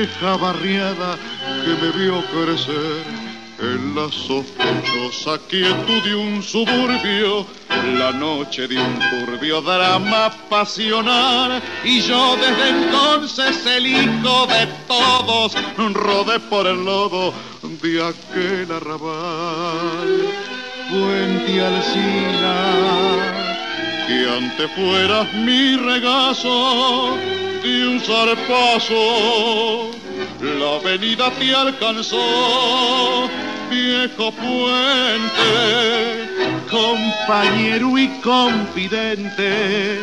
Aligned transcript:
vieja 0.00 0.36
barriada 0.38 1.18
que 1.62 1.72
me 1.80 1.90
vio 1.92 2.24
crecer. 2.32 3.04
En 3.58 3.94
la 3.94 4.10
sospechosa 4.10 5.38
quietud 5.46 6.02
de 6.02 6.14
un 6.14 6.42
suburbio, 6.42 7.46
la 7.98 8.10
noche 8.10 8.66
de 8.66 8.78
un 8.78 8.98
turbio 9.10 9.60
drama 9.60 10.32
pasional, 10.48 11.62
y 11.84 12.00
yo 12.00 12.36
desde 12.36 12.70
entonces 12.70 13.66
el 13.66 13.86
hijo 13.86 14.46
de 14.46 14.66
todos, 14.88 15.52
rodé 15.76 16.40
por 16.40 16.66
el 16.66 16.82
lodo 16.82 17.34
de 17.82 18.02
aquel 18.02 18.72
arrabal. 18.72 20.10
Puente 20.88 21.60
Alcina, 21.60 22.56
que 24.06 24.26
antes 24.38 24.70
fueras 24.74 25.30
mi 25.34 25.76
regazo 25.76 27.39
de 27.62 27.88
un 27.88 28.00
zarpazo, 28.00 29.90
la 30.40 30.76
avenida 30.76 31.30
te 31.32 31.54
alcanzó, 31.54 33.28
viejo 33.70 34.32
puente, 34.32 35.50
compañero 36.70 37.98
y 37.98 38.08
confidente. 38.20 40.00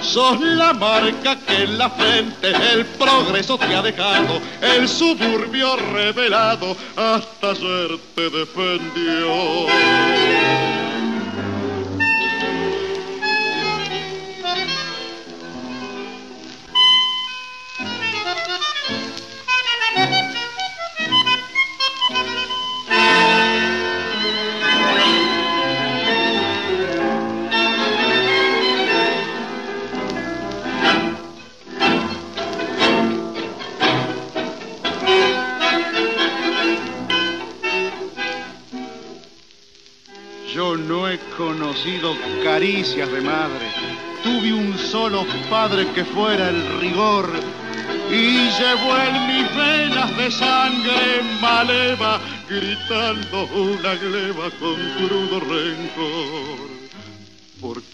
Sos 0.00 0.40
la 0.40 0.72
marca 0.72 1.36
que 1.46 1.64
en 1.64 1.78
la 1.78 1.90
frente 1.90 2.52
el 2.72 2.84
progreso 2.86 3.58
te 3.58 3.74
ha 3.74 3.82
dejado, 3.82 4.40
el 4.60 4.88
suburbio 4.88 5.76
revelado 5.76 6.76
hasta 6.96 7.50
ayer 7.50 7.98
te 8.14 8.30
defendió. 8.30 9.66
Caricias 42.58 43.08
de 43.12 43.20
madre. 43.20 43.66
Tuve 44.24 44.52
un 44.52 44.76
solo 44.76 45.24
padre 45.48 45.86
que 45.94 46.04
fuera 46.04 46.48
el 46.48 46.80
rigor 46.80 47.30
y 48.10 48.50
llevó 48.58 48.98
en 48.98 49.26
mis 49.28 49.56
venas 49.56 50.16
de 50.16 50.28
sangre 50.28 51.22
maleva, 51.40 52.18
gritando 52.48 53.44
una 53.54 53.94
gleba 53.94 54.50
con 54.58 54.74
crudo 54.96 55.38
rencor. 55.38 56.67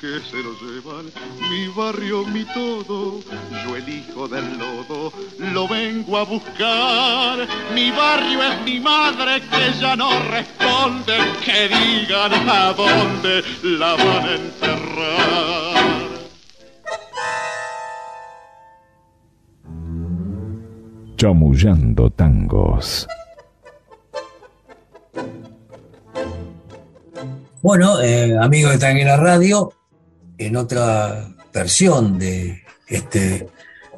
¿Por 0.05 0.13
qué 0.13 0.29
se 0.29 0.37
lo 0.37 0.53
llevan? 0.61 1.07
Mi 1.49 1.69
barrio, 1.69 2.27
mi 2.27 2.45
todo, 2.45 3.21
yo 3.65 3.77
el 3.77 3.89
hijo 3.89 4.29
del 4.29 4.59
lodo, 4.59 5.11
lo 5.39 5.67
vengo 5.67 6.19
a 6.19 6.25
buscar. 6.25 7.49
Mi 7.75 7.91
barrio 7.91 8.43
es 8.43 8.61
mi 8.67 8.81
madre 8.81 9.41
que 9.41 9.73
ya 9.81 9.97
no 9.97 10.11
responde, 10.31 11.15
que 11.43 11.69
digan 11.69 12.33
a 12.49 12.75
dónde 12.75 13.43
la 13.63 13.95
van 13.95 14.29
a 14.29 14.35
enterrar. 14.35 15.75
Chamullando 21.17 22.11
tangos. 22.11 23.07
Bueno, 27.63 28.03
eh, 28.03 28.37
amigos 28.39 28.73
de 28.73 28.79
Tanguera 28.79 29.17
Radio, 29.17 29.73
en 30.39 30.57
otra 30.57 31.29
versión 31.53 32.19
de 32.19 32.63
este 32.87 33.49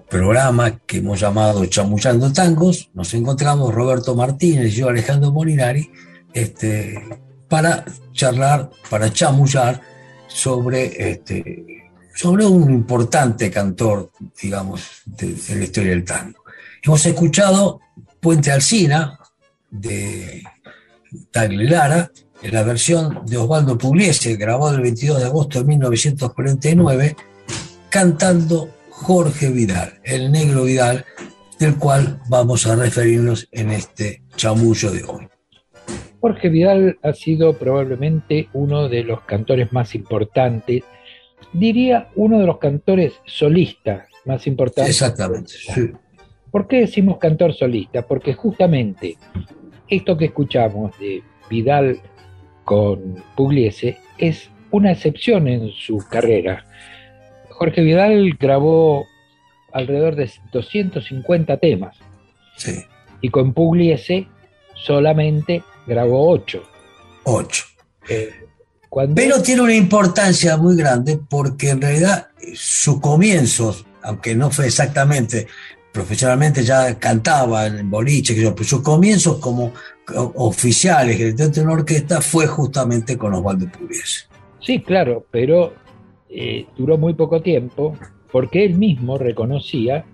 programa 0.08 0.78
que 0.86 0.98
hemos 0.98 1.20
llamado 1.20 1.64
Chamullando 1.66 2.32
Tangos, 2.32 2.90
nos 2.94 3.12
encontramos 3.14 3.74
Roberto 3.74 4.14
Martínez 4.14 4.72
y 4.72 4.76
yo, 4.76 4.88
Alejandro 4.88 5.32
Molinari, 5.32 5.90
este, 6.32 7.02
para 7.48 7.84
charlar, 8.12 8.70
para 8.88 9.12
chamullar 9.12 9.80
sobre, 10.28 11.10
este, 11.10 11.90
sobre 12.14 12.46
un 12.46 12.70
importante 12.70 13.50
cantor, 13.50 14.10
digamos, 14.40 15.02
de, 15.06 15.34
de 15.34 15.56
la 15.56 15.64
historia 15.64 15.90
del 15.90 16.04
tango. 16.04 16.44
Hemos 16.82 17.04
escuchado 17.06 17.80
Puente 18.20 18.52
Alsina 18.52 19.18
de 19.70 20.42
Tagle 21.30 21.64
Lara, 21.64 22.10
en 22.42 22.52
la 22.52 22.62
versión 22.62 23.20
de 23.26 23.36
Osvaldo 23.36 23.78
Pugliese, 23.78 24.36
grabado 24.36 24.74
el 24.74 24.82
22 24.82 25.18
de 25.18 25.24
agosto 25.24 25.60
de 25.60 25.64
1949, 25.66 27.16
cantando 27.88 28.68
Jorge 28.90 29.50
Vidal, 29.50 30.00
el 30.04 30.30
negro 30.30 30.64
Vidal, 30.64 31.04
del 31.58 31.76
cual 31.76 32.20
vamos 32.28 32.66
a 32.66 32.76
referirnos 32.76 33.48
en 33.52 33.70
este 33.70 34.22
chamullo 34.36 34.90
de 34.90 35.04
hoy. 35.04 35.28
Jorge 36.20 36.48
Vidal 36.48 36.98
ha 37.02 37.12
sido 37.12 37.56
probablemente 37.58 38.48
uno 38.52 38.88
de 38.88 39.04
los 39.04 39.20
cantores 39.22 39.72
más 39.72 39.94
importantes, 39.94 40.82
diría 41.52 42.10
uno 42.16 42.38
de 42.38 42.46
los 42.46 42.58
cantores 42.58 43.14
solistas 43.26 44.08
más 44.24 44.46
importantes. 44.46 44.90
Exactamente. 44.90 45.52
Sí. 45.52 45.92
¿Por 46.50 46.66
qué 46.66 46.80
decimos 46.80 47.18
cantor 47.18 47.54
solista? 47.54 48.06
Porque 48.06 48.34
justamente 48.34 49.16
esto 49.88 50.16
que 50.16 50.26
escuchamos 50.26 50.98
de 50.98 51.22
Vidal 51.48 52.00
con 52.66 53.22
Pugliese 53.36 53.96
es 54.18 54.50
una 54.72 54.90
excepción 54.90 55.46
en 55.46 55.70
su 55.70 55.98
carrera. 56.10 56.66
Jorge 57.50 57.80
Vidal 57.80 58.36
grabó 58.38 59.06
alrededor 59.72 60.16
de 60.16 60.28
250 60.52 61.56
temas 61.58 61.96
Sí. 62.56 62.82
y 63.20 63.30
con 63.30 63.54
Pugliese 63.54 64.26
solamente 64.74 65.62
grabó 65.86 66.28
ocho. 66.28 66.64
Ocho. 67.22 67.64
Eh, 68.08 68.30
Pero 69.14 69.40
tiene 69.42 69.62
una 69.62 69.74
importancia 69.74 70.56
muy 70.56 70.76
grande 70.76 71.20
porque 71.30 71.70
en 71.70 71.80
realidad 71.80 72.28
sus 72.54 73.00
comienzos, 73.00 73.86
aunque 74.02 74.34
no 74.34 74.50
fue 74.50 74.66
exactamente 74.66 75.46
profesionalmente, 75.92 76.64
ya 76.64 76.98
cantaba 76.98 77.66
en 77.66 77.88
boliche, 77.90 78.34
sus 78.64 78.82
comienzos 78.82 79.38
como 79.38 79.72
oficiales 80.14 81.36
dentro 81.36 81.62
de 81.62 81.68
una 81.68 81.74
orquesta 81.80 82.20
fue 82.20 82.46
justamente 82.46 83.16
con 83.16 83.34
Osvaldo 83.34 83.66
Pugliese. 83.70 84.26
Sí, 84.60 84.80
claro, 84.80 85.24
pero 85.30 85.74
eh, 86.28 86.66
duró 86.76 86.98
muy 86.98 87.14
poco 87.14 87.40
tiempo 87.40 87.96
porque 88.30 88.64
él 88.64 88.74
mismo 88.74 89.18
reconocía 89.18 90.04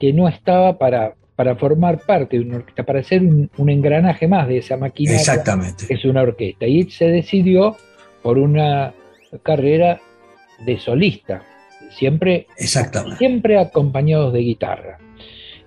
que 0.00 0.12
no 0.12 0.28
estaba 0.28 0.78
para, 0.78 1.14
para 1.36 1.56
formar 1.56 2.00
parte 2.06 2.38
de 2.38 2.44
una 2.44 2.56
orquesta, 2.56 2.82
para 2.84 3.02
ser 3.02 3.22
un, 3.22 3.70
engranaje 3.70 4.26
más 4.26 4.48
de 4.48 4.58
esa 4.58 4.76
máquina 4.76 5.12
Exactamente. 5.12 5.86
que 5.86 5.94
es 5.94 6.04
una 6.04 6.22
orquesta. 6.22 6.66
Y 6.66 6.80
él 6.80 6.90
se 6.90 7.06
decidió 7.06 7.76
por 8.22 8.38
una 8.38 8.94
carrera 9.42 10.00
de 10.64 10.78
solista, 10.78 11.42
siempre, 11.90 12.46
Exactamente. 12.56 13.18
siempre 13.18 13.58
acompañados 13.58 14.32
de 14.32 14.40
guitarra. 14.40 14.98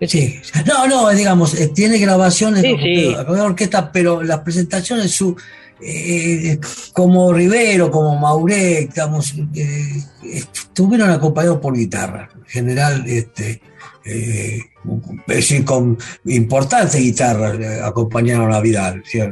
Sí, 0.08 0.40
no, 0.66 0.88
no, 0.88 1.10
digamos, 1.10 1.54
eh, 1.54 1.68
tiene 1.68 2.00
grabaciones 2.00 2.64
de 2.64 3.16
orquesta, 3.18 3.92
pero 3.92 4.24
las 4.24 4.40
presentaciones 4.40 5.12
su, 5.12 5.36
eh, 5.84 6.60
como 6.94 7.34
Rivero, 7.34 7.90
como 7.90 8.16
Mauret, 8.20 8.94
digamos, 8.94 9.34
eh, 9.56 10.04
estuvieron 10.24 11.10
acompañados 11.10 11.60
por 11.60 11.76
guitarra. 11.76 12.30
En 12.36 12.46
general, 12.46 13.04
este, 13.08 13.62
eh, 14.06 14.60
decir, 15.26 15.66
con 15.66 15.98
importantes 16.26 17.02
guitarras 17.02 17.58
acompañaron 17.84 18.54
a 18.54 18.60
Vidal. 18.60 19.04
Es 19.12 19.30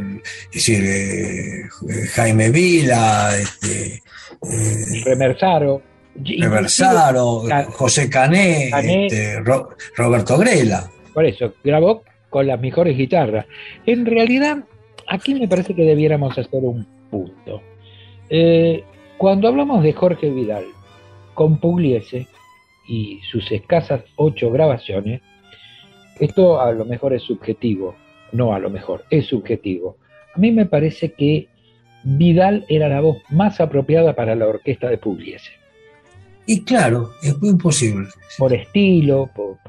decir, 0.51 1.69
Jaime 2.13 2.50
Vila, 2.50 3.38
este, 3.38 4.01
Remersaro. 5.06 5.83
Remersaro, 6.24 7.44
José 7.71 8.10
Cané, 8.10 8.69
este, 8.69 9.42
Roberto 9.95 10.38
Grela. 10.38 10.89
Por 11.13 11.25
eso, 11.25 11.54
grabó 11.63 12.04
con 12.30 12.48
las 12.48 12.60
mejores 12.60 12.98
guitarras. 12.98 13.45
En 13.86 14.06
realidad, 14.06 14.60
aquí 15.07 15.36
me 15.36 15.48
parece 15.48 15.74
que 15.74 15.83
debiéramos 15.83 16.38
hacer 16.38 16.63
un 16.63 16.86
punto. 17.10 17.62
Eh, 18.30 18.83
cuando 19.18 19.48
hablamos 19.48 19.83
de 19.83 19.94
Jorge 19.94 20.30
Vidal 20.30 20.66
con 21.33 21.57
Pugliese 21.60 22.27
y 22.88 23.19
sus 23.30 23.51
escasas 23.51 24.04
ocho 24.16 24.51
grabaciones, 24.51 25.21
esto 26.19 26.62
a 26.62 26.71
lo 26.71 26.86
mejor 26.86 27.13
es 27.13 27.24
subjetivo, 27.24 27.95
no 28.31 28.54
a 28.54 28.60
lo 28.60 28.69
mejor, 28.69 29.06
es 29.10 29.25
subjetivo. 29.25 29.98
A 30.36 30.39
mí 30.39 30.51
me 30.51 30.66
parece 30.66 31.13
que 31.13 31.48
Vidal 32.04 32.66
era 32.69 32.88
la 32.88 33.01
voz 33.01 33.18
más 33.30 33.60
apropiada 33.60 34.16
para 34.16 34.36
la 34.36 34.48
orquesta 34.48 34.89
de 34.89 34.98
Pugliese. 34.98 35.58
Y 36.50 36.62
claro, 36.62 37.12
es 37.22 37.40
muy 37.40 37.51
imposible. 37.51 38.07
Por 38.40 38.51
estilo, 38.56 39.30
por, 39.36 39.60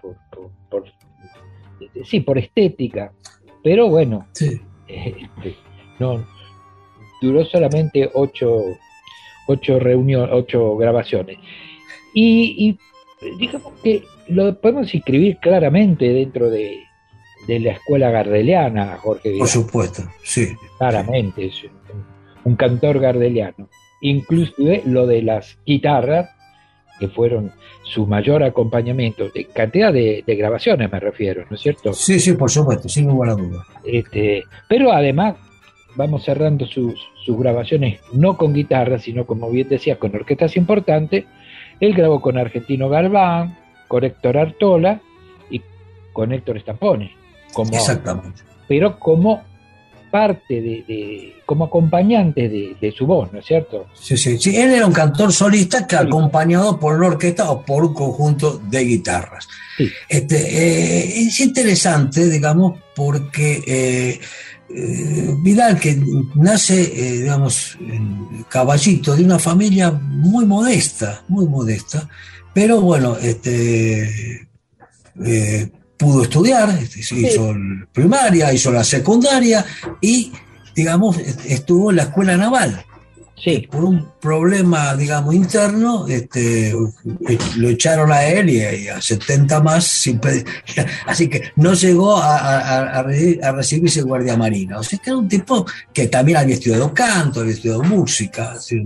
sí, 2.06 2.20
por 2.20 2.38
estética. 2.38 3.12
Pero 3.62 3.90
bueno, 3.90 4.26
sí. 4.32 4.58
Este, 4.88 5.56
no, 5.98 6.26
duró 7.20 7.44
solamente 7.44 8.10
ocho, 8.14 8.62
ocho 9.46 9.78
reuniones, 9.78 10.30
ocho 10.32 10.74
grabaciones. 10.78 11.36
Y, 12.14 12.78
digamos 13.38 13.74
que 13.84 14.02
lo 14.28 14.58
podemos 14.58 14.94
inscribir 14.94 15.36
claramente 15.36 16.08
dentro 16.08 16.48
de, 16.48 16.78
la 17.46 17.72
escuela 17.72 18.10
gardeliana, 18.10 18.96
Jorge 18.96 19.36
Por 19.36 19.48
supuesto, 19.48 20.04
sí. 20.22 20.56
Claramente, 20.78 21.44
es 21.44 21.62
un, 22.46 22.56
cantor 22.56 23.00
gardeliano. 23.00 23.68
Inclusive 24.00 24.82
lo 24.86 25.06
de 25.06 25.20
las 25.20 25.58
guitarras, 25.66 26.39
que 27.00 27.08
fueron 27.08 27.50
su 27.82 28.06
mayor 28.06 28.44
acompañamiento, 28.44 29.30
de 29.30 29.46
cantidad 29.46 29.92
de, 29.92 30.22
grabaciones 30.26 30.92
me 30.92 31.00
refiero, 31.00 31.44
¿no 31.48 31.56
es 31.56 31.62
cierto? 31.62 31.92
Sí, 31.94 32.20
sí, 32.20 32.34
por 32.34 32.50
supuesto, 32.50 32.88
sin 32.88 33.08
ninguna 33.08 33.32
duda. 33.32 33.64
Este, 33.84 34.44
pero 34.68 34.92
además 34.92 35.34
vamos 35.96 36.22
cerrando 36.22 36.66
sus, 36.66 36.94
grabaciones 37.26 38.00
no 38.12 38.36
con 38.36 38.52
guitarra, 38.52 38.98
sino 38.98 39.24
como 39.24 39.50
bien 39.50 39.68
decía, 39.68 39.96
con 39.96 40.14
orquestas 40.14 40.56
importantes. 40.56 41.24
Él 41.78 41.94
grabó 41.94 42.20
con 42.20 42.36
Argentino 42.36 42.88
Galván, 42.88 43.56
con 43.86 44.02
Héctor 44.02 44.36
Artola 44.36 45.00
y 45.48 45.62
con 46.12 46.32
Héctor 46.32 46.56
Estampone. 46.56 47.12
Como, 47.52 47.70
Exactamente. 47.70 48.42
Pero 48.66 48.98
como 48.98 49.42
parte 50.10 50.60
de, 50.60 51.36
como 51.46 51.64
acompañante 51.64 52.48
de, 52.48 52.94
su 52.96 53.06
voz, 53.06 53.32
¿no 53.32 53.38
es 53.38 53.46
cierto? 53.46 53.86
Sí, 53.94 54.16
sí, 54.16 54.38
sí. 54.38 54.56
Él 54.56 54.72
era 54.72 54.86
un 54.86 54.92
cantor 54.92 55.32
solista 55.32 55.86
que 55.86 55.96
acompañado 55.96 56.78
por 56.78 56.96
una 56.96 57.08
orquesta 57.08 57.50
o 57.50 57.64
por 57.64 57.84
un 57.84 57.94
conjunto 57.94 58.60
de 58.68 58.84
guitarras. 58.84 59.48
Este, 60.08 60.36
eh, 60.36 61.20
es 61.26 61.40
interesante, 61.40 62.28
digamos, 62.28 62.78
porque 62.94 63.62
eh, 63.66 64.20
eh, 64.68 65.34
Vidal, 65.42 65.78
que 65.78 65.98
nace, 66.34 66.86
digamos, 66.86 67.78
en 67.80 68.44
Caballito, 68.48 69.16
de 69.16 69.24
una 69.24 69.38
familia 69.38 69.90
muy 69.90 70.44
modesta, 70.44 71.24
muy 71.28 71.46
modesta, 71.46 72.08
pero 72.52 72.80
bueno, 72.80 73.16
este, 73.16 74.46
pudo 76.00 76.22
estudiar, 76.22 76.70
este, 76.70 77.00
hizo 77.00 77.54
primaria, 77.92 78.52
hizo 78.54 78.72
la 78.72 78.82
secundaria 78.82 79.64
y, 80.00 80.32
digamos, 80.74 81.18
estuvo 81.18 81.90
en 81.90 81.96
la 81.96 82.04
escuela 82.04 82.36
naval. 82.38 82.82
Sí. 83.36 83.66
Por 83.70 83.84
un 83.84 84.06
problema, 84.20 84.94
digamos, 84.96 85.34
interno, 85.34 86.06
este, 86.06 86.74
lo 87.56 87.68
echaron 87.68 88.12
a 88.12 88.24
él 88.24 88.50
y, 88.50 88.88
a 88.88 89.00
70 89.00 89.60
más, 89.62 89.84
sin 89.84 90.20
así 91.06 91.28
que 91.28 91.52
no 91.56 91.72
llegó 91.74 92.16
a, 92.16 92.98
a, 92.98 93.52
recibirse 93.52 94.02
guardia 94.02 94.36
marina. 94.36 94.78
O 94.78 94.82
sea, 94.82 94.98
que 94.98 95.10
era 95.10 95.18
un 95.18 95.28
tipo 95.28 95.66
que 95.92 96.08
también 96.08 96.38
había 96.38 96.54
estudiado 96.54 96.92
canto, 96.92 97.40
había 97.40 97.54
estudiado 97.54 97.82
música, 97.82 98.54
era 98.70 98.82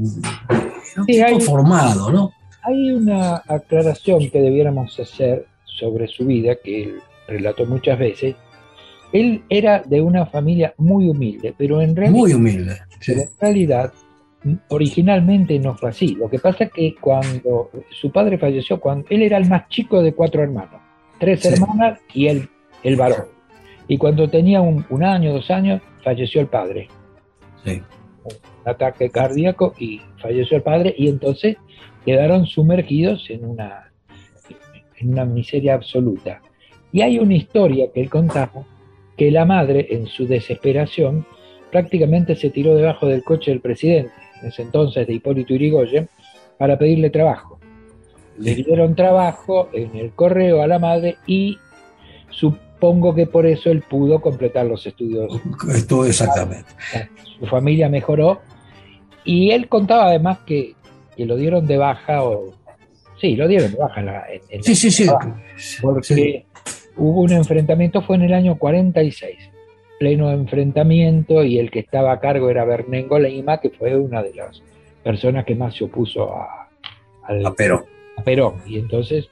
un 0.96 1.06
tipo 1.06 1.40
formado, 1.40 2.12
¿no? 2.12 2.32
Hay 2.62 2.92
una 2.92 3.42
aclaración 3.48 4.30
que 4.30 4.40
debiéramos 4.40 4.98
hacer 4.98 5.46
sobre 5.74 6.06
su 6.08 6.24
vida, 6.26 6.56
que 6.62 6.84
él 6.84 7.00
relató 7.26 7.66
muchas 7.66 7.98
veces, 7.98 8.36
él 9.12 9.42
era 9.48 9.82
de 9.82 10.00
una 10.00 10.26
familia 10.26 10.74
muy 10.78 11.08
humilde, 11.08 11.54
pero 11.56 11.80
en 11.80 11.94
realidad, 11.94 12.18
muy 12.18 12.32
humilde, 12.32 12.76
en 13.06 13.28
realidad 13.40 13.92
originalmente 14.68 15.58
no 15.58 15.74
fue 15.74 15.90
así. 15.90 16.14
Lo 16.14 16.28
que 16.28 16.38
pasa 16.38 16.64
es 16.64 16.72
que 16.72 16.94
cuando 17.00 17.70
su 17.90 18.10
padre 18.10 18.38
falleció, 18.38 18.80
cuando 18.80 19.06
él 19.10 19.22
era 19.22 19.38
el 19.38 19.48
más 19.48 19.68
chico 19.68 20.02
de 20.02 20.12
cuatro 20.12 20.42
hermanos, 20.42 20.80
tres 21.18 21.44
hermanas 21.44 22.00
y 22.12 22.26
él 22.26 22.48
el 22.82 22.96
varón. 22.96 23.26
Y 23.88 23.98
cuando 23.98 24.28
tenía 24.28 24.60
un, 24.60 24.84
un, 24.90 25.04
año, 25.04 25.32
dos 25.32 25.50
años, 25.50 25.80
falleció 26.02 26.40
el 26.40 26.48
padre. 26.48 26.88
Sí. 27.64 27.82
Un 28.24 28.32
ataque 28.70 29.10
cardíaco 29.10 29.74
y 29.78 30.00
falleció 30.20 30.56
el 30.56 30.62
padre 30.62 30.94
y 30.96 31.08
entonces 31.08 31.56
quedaron 32.04 32.46
sumergidos 32.46 33.28
en 33.30 33.44
una 33.44 33.93
una 35.02 35.24
miseria 35.24 35.74
absoluta. 35.74 36.40
Y 36.92 37.02
hay 37.02 37.18
una 37.18 37.34
historia 37.34 37.90
que 37.92 38.00
él 38.00 38.10
contaba, 38.10 38.64
que 39.16 39.30
la 39.30 39.44
madre, 39.44 39.88
en 39.90 40.06
su 40.06 40.26
desesperación, 40.26 41.26
prácticamente 41.70 42.36
se 42.36 42.50
tiró 42.50 42.76
debajo 42.76 43.06
del 43.06 43.24
coche 43.24 43.50
del 43.50 43.60
presidente, 43.60 44.12
en 44.40 44.48
ese 44.48 44.62
entonces 44.62 45.06
de 45.06 45.14
Hipólito 45.14 45.54
Irigoyen, 45.54 46.08
para 46.58 46.78
pedirle 46.78 47.10
trabajo. 47.10 47.58
Le 48.38 48.54
dieron 48.54 48.94
trabajo 48.94 49.68
en 49.72 49.96
el 49.96 50.12
correo 50.12 50.62
a 50.62 50.66
la 50.66 50.78
madre 50.78 51.16
y 51.26 51.58
supongo 52.30 53.14
que 53.14 53.26
por 53.26 53.46
eso 53.46 53.70
él 53.70 53.82
pudo 53.82 54.20
completar 54.20 54.66
los 54.66 54.86
estudios. 54.86 55.40
Estuvo 55.74 56.04
exactamente. 56.04 56.70
Su 57.38 57.46
familia 57.46 57.88
mejoró 57.88 58.40
y 59.24 59.50
él 59.50 59.68
contaba 59.68 60.06
además 60.06 60.38
que, 60.46 60.74
que 61.16 61.26
lo 61.26 61.36
dieron 61.36 61.66
de 61.66 61.78
baja 61.78 62.22
o 62.22 62.54
Sí, 63.24 63.36
lo 63.36 63.48
dieron 63.48 63.74
baja 63.78 64.26
en, 64.50 64.62
sí, 64.62 64.74
sí, 64.74 64.90
sí. 64.90 65.08
Porque 65.80 66.44
hubo 66.94 67.22
un 67.22 67.32
enfrentamiento, 67.32 68.02
fue 68.02 68.16
en 68.16 68.22
el 68.24 68.34
año 68.34 68.58
46, 68.58 69.38
pleno 69.98 70.30
enfrentamiento, 70.30 71.42
y 71.42 71.58
el 71.58 71.70
que 71.70 71.78
estaba 71.78 72.12
a 72.12 72.20
cargo 72.20 72.50
era 72.50 72.66
Bernengo 72.66 73.18
Leima, 73.18 73.62
que 73.62 73.70
fue 73.70 73.96
una 73.96 74.22
de 74.22 74.34
las 74.34 74.62
personas 75.02 75.46
que 75.46 75.54
más 75.54 75.74
se 75.74 75.84
opuso 75.84 76.34
a, 76.34 76.68
a 77.22 77.54
Perón. 77.54 77.86
A 78.18 78.22
Perón. 78.22 78.56
Y 78.66 78.78
entonces, 78.78 79.30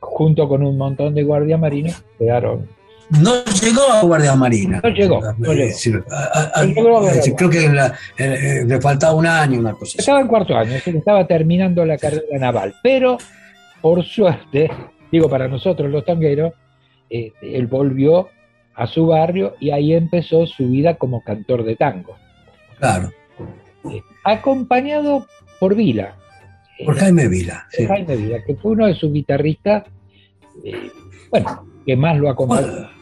junto 0.00 0.48
con 0.48 0.62
un 0.62 0.78
montón 0.78 1.14
de 1.14 1.24
guardias 1.24 1.60
marinos, 1.60 2.02
quedaron 2.18 2.70
no 3.10 3.44
llegó 3.44 3.90
a 3.90 4.02
Guardia 4.02 4.34
Marina. 4.34 4.80
No 4.82 4.90
llegó. 4.90 5.20
No 5.38 5.52
llegó. 5.52 7.36
creo 7.36 7.50
que 7.50 7.70
eh, 8.18 8.64
le 8.66 8.80
faltaba 8.80 9.14
un 9.14 9.26
año, 9.26 9.60
una 9.60 9.72
cosa 9.72 9.96
Estaba 9.98 10.20
en 10.20 10.28
cuarto 10.28 10.56
año, 10.56 10.72
estaba 10.74 11.26
terminando 11.26 11.84
la 11.84 11.96
carrera 11.96 12.38
naval. 12.38 12.74
Pero, 12.82 13.18
por 13.80 14.04
suerte, 14.04 14.70
digo 15.10 15.28
para 15.28 15.48
nosotros 15.48 15.90
los 15.90 16.04
tangueros, 16.04 16.52
eh, 17.10 17.32
él 17.40 17.66
volvió 17.66 18.28
a 18.74 18.86
su 18.86 19.06
barrio 19.06 19.56
y 19.58 19.70
ahí 19.70 19.92
empezó 19.92 20.46
su 20.46 20.68
vida 20.68 20.94
como 20.94 21.22
cantor 21.22 21.64
de 21.64 21.76
tango. 21.76 22.16
Claro. 22.78 23.10
Eh, 23.90 24.02
acompañado 24.24 25.26
por 25.58 25.74
Vila. 25.74 26.14
Por 26.84 26.96
Jaime 26.96 27.26
Vila. 27.28 27.66
Jaime 27.72 28.16
Vila, 28.16 28.44
que 28.46 28.54
fue 28.54 28.72
uno 28.72 28.86
de 28.86 28.94
sus 28.94 29.12
guitarristas, 29.12 29.84
eh, 30.64 30.90
bueno, 31.30 31.66
que 31.84 31.96
más 31.96 32.16
lo 32.18 32.30
acompañó. 32.30 32.97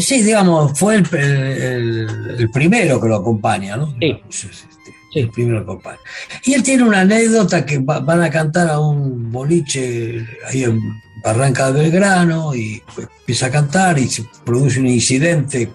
Sí, 0.00 0.22
digamos, 0.22 0.78
fue 0.78 0.96
el, 0.96 2.50
primero 2.52 3.00
que 3.00 3.08
lo 3.08 3.16
acompaña, 3.16 3.76
¿no? 3.76 3.94
Sí. 4.00 4.20
Este, 4.28 5.20
el 5.20 5.30
primero 5.30 5.58
que 5.58 5.64
acompaña. 5.64 5.98
Y 6.44 6.54
él 6.54 6.62
tiene 6.62 6.82
una 6.82 7.00
anécdota 7.00 7.64
que 7.64 7.78
van 7.78 8.22
a 8.22 8.30
cantar 8.30 8.68
a 8.68 8.80
un 8.80 9.30
boliche 9.30 10.26
ahí 10.48 10.64
en 10.64 10.80
Barranca 11.22 11.70
de 11.70 11.82
Belgrano 11.82 12.54
y 12.54 12.82
empieza 12.96 13.46
a 13.46 13.50
cantar 13.50 13.98
y 13.98 14.08
se 14.08 14.24
produce 14.44 14.80
un 14.80 14.88
incidente 14.88 15.70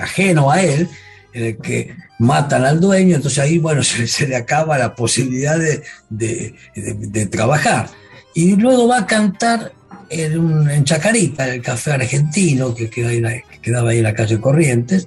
ajeno 0.00 0.50
a 0.50 0.62
él, 0.62 0.88
en 1.32 1.44
el 1.44 1.56
que 1.58 1.94
matan 2.18 2.64
al 2.64 2.80
dueño, 2.80 3.16
entonces 3.16 3.38
ahí, 3.38 3.58
bueno, 3.58 3.82
se, 3.84 4.26
le 4.26 4.36
acaba 4.36 4.78
la 4.78 4.94
posibilidad 4.94 5.58
de, 5.58 5.82
de, 6.10 7.26
trabajar. 7.26 7.88
Y 8.34 8.56
luego 8.56 8.88
va 8.88 8.98
a 8.98 9.06
cantar 9.06 9.72
en, 10.10 10.68
en 10.70 10.84
Chacarita, 10.84 11.46
en 11.46 11.54
el 11.54 11.62
café 11.62 11.92
argentino 11.92 12.74
que, 12.74 12.90
quedaba 12.90 13.90
ahí 13.90 13.98
en 13.98 14.02
la 14.02 14.14
calle 14.14 14.40
Corrientes, 14.40 15.06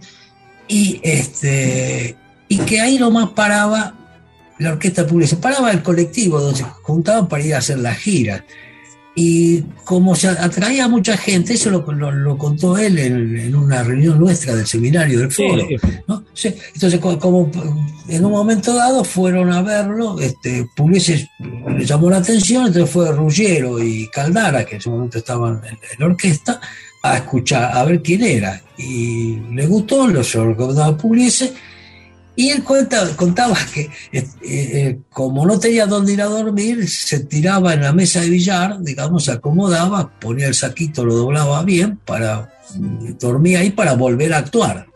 y, 0.67 0.99
este, 1.03 2.15
y 2.47 2.57
que 2.59 2.79
ahí 2.79 2.97
nomás 2.97 3.29
paraba 3.31 3.95
la 4.59 4.71
orquesta 4.71 5.05
pública, 5.05 5.29
se 5.29 5.37
paraba 5.37 5.71
el 5.71 5.83
colectivo 5.83 6.39
donde 6.39 6.59
se 6.59 6.63
juntaban 6.63 7.27
para 7.27 7.43
ir 7.43 7.55
a 7.55 7.57
hacer 7.57 7.79
la 7.79 7.93
gira 7.93 8.45
y 9.15 9.61
como 9.83 10.15
se 10.15 10.27
atraía 10.27 10.85
a 10.85 10.87
mucha 10.87 11.15
gente, 11.15 11.53
eso 11.53 11.69
lo, 11.69 12.11
lo, 12.11 12.37
contó 12.37 12.77
él 12.77 12.97
en, 12.97 13.55
una 13.55 13.83
reunión 13.83 14.19
nuestra 14.19 14.55
del 14.55 14.65
seminario 14.65 15.19
del 15.19 15.31
foro. 15.31 15.67
entonces, 15.67 16.99
como, 17.19 17.51
en 18.07 18.25
un 18.25 18.31
momento 18.31 18.73
dado 18.73 19.03
fueron 19.03 19.51
a 19.51 19.61
verlo, 19.61 20.19
este, 20.19 20.67
Pugliese 20.75 21.29
le 21.39 21.85
llamó 21.85 22.09
la 22.09 22.17
atención, 22.17 22.65
entonces 22.67 22.89
fue 22.89 23.11
Ruggiero 23.11 23.83
y 23.83 24.09
Caldara, 24.09 24.65
que 24.65 24.75
en 24.75 24.81
ese 24.81 24.89
momento 24.89 25.19
estaban 25.19 25.61
en, 25.63 25.77
la 25.99 26.05
orquesta, 26.07 26.59
a 27.03 27.17
escuchar, 27.17 27.77
a 27.77 27.83
ver 27.83 28.01
quién 28.01 28.23
era. 28.23 28.61
Y 28.77 29.35
le 29.51 29.67
gustó, 29.67 30.07
lo 30.07 30.23
recomendaba 30.23 30.97
Pugliese 30.97 31.53
y 32.35 32.49
él 32.49 32.63
contaba 32.63 33.57
que 33.73 33.89
eh, 34.11 34.27
eh, 34.41 34.99
como 35.11 35.45
no 35.45 35.59
tenía 35.59 35.85
dónde 35.85 36.13
ir 36.13 36.21
a 36.21 36.25
dormir, 36.25 36.89
se 36.89 37.19
tiraba 37.21 37.73
en 37.73 37.81
la 37.81 37.93
mesa 37.93 38.21
de 38.21 38.29
billar, 38.29 38.81
digamos, 38.81 39.25
se 39.25 39.33
acomodaba, 39.33 40.11
ponía 40.19 40.47
el 40.47 40.55
saquito, 40.55 41.05
lo 41.05 41.15
doblaba 41.15 41.63
bien, 41.63 41.97
para 41.97 42.53
dormía 43.19 43.59
ahí 43.59 43.69
para 43.69 43.93
volver 43.93 44.33
a 44.33 44.37
actuar. 44.37 44.87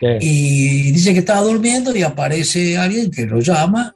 Y 0.00 0.92
dice 0.92 1.12
que 1.12 1.20
estaba 1.20 1.40
durmiendo 1.40 1.96
y 1.96 2.02
aparece 2.02 2.76
alguien 2.76 3.10
que 3.10 3.26
lo 3.26 3.40
llama. 3.40 3.94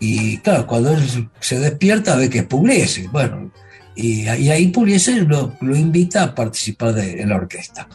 Y 0.00 0.38
claro, 0.38 0.66
cuando 0.66 0.92
él 0.92 1.30
se 1.40 1.58
despierta 1.58 2.16
ve 2.16 2.28
que 2.28 2.40
es 2.40 2.46
Pugliese. 2.46 3.08
Bueno, 3.08 3.52
y, 3.94 4.26
ahí 4.26 4.68
Pugliese 4.68 5.20
lo, 5.20 5.52
invita 5.60 6.24
a 6.24 6.34
participar 6.34 6.94
de, 6.94 7.20
en 7.20 7.28
la 7.28 7.36
orquesta. 7.36 7.86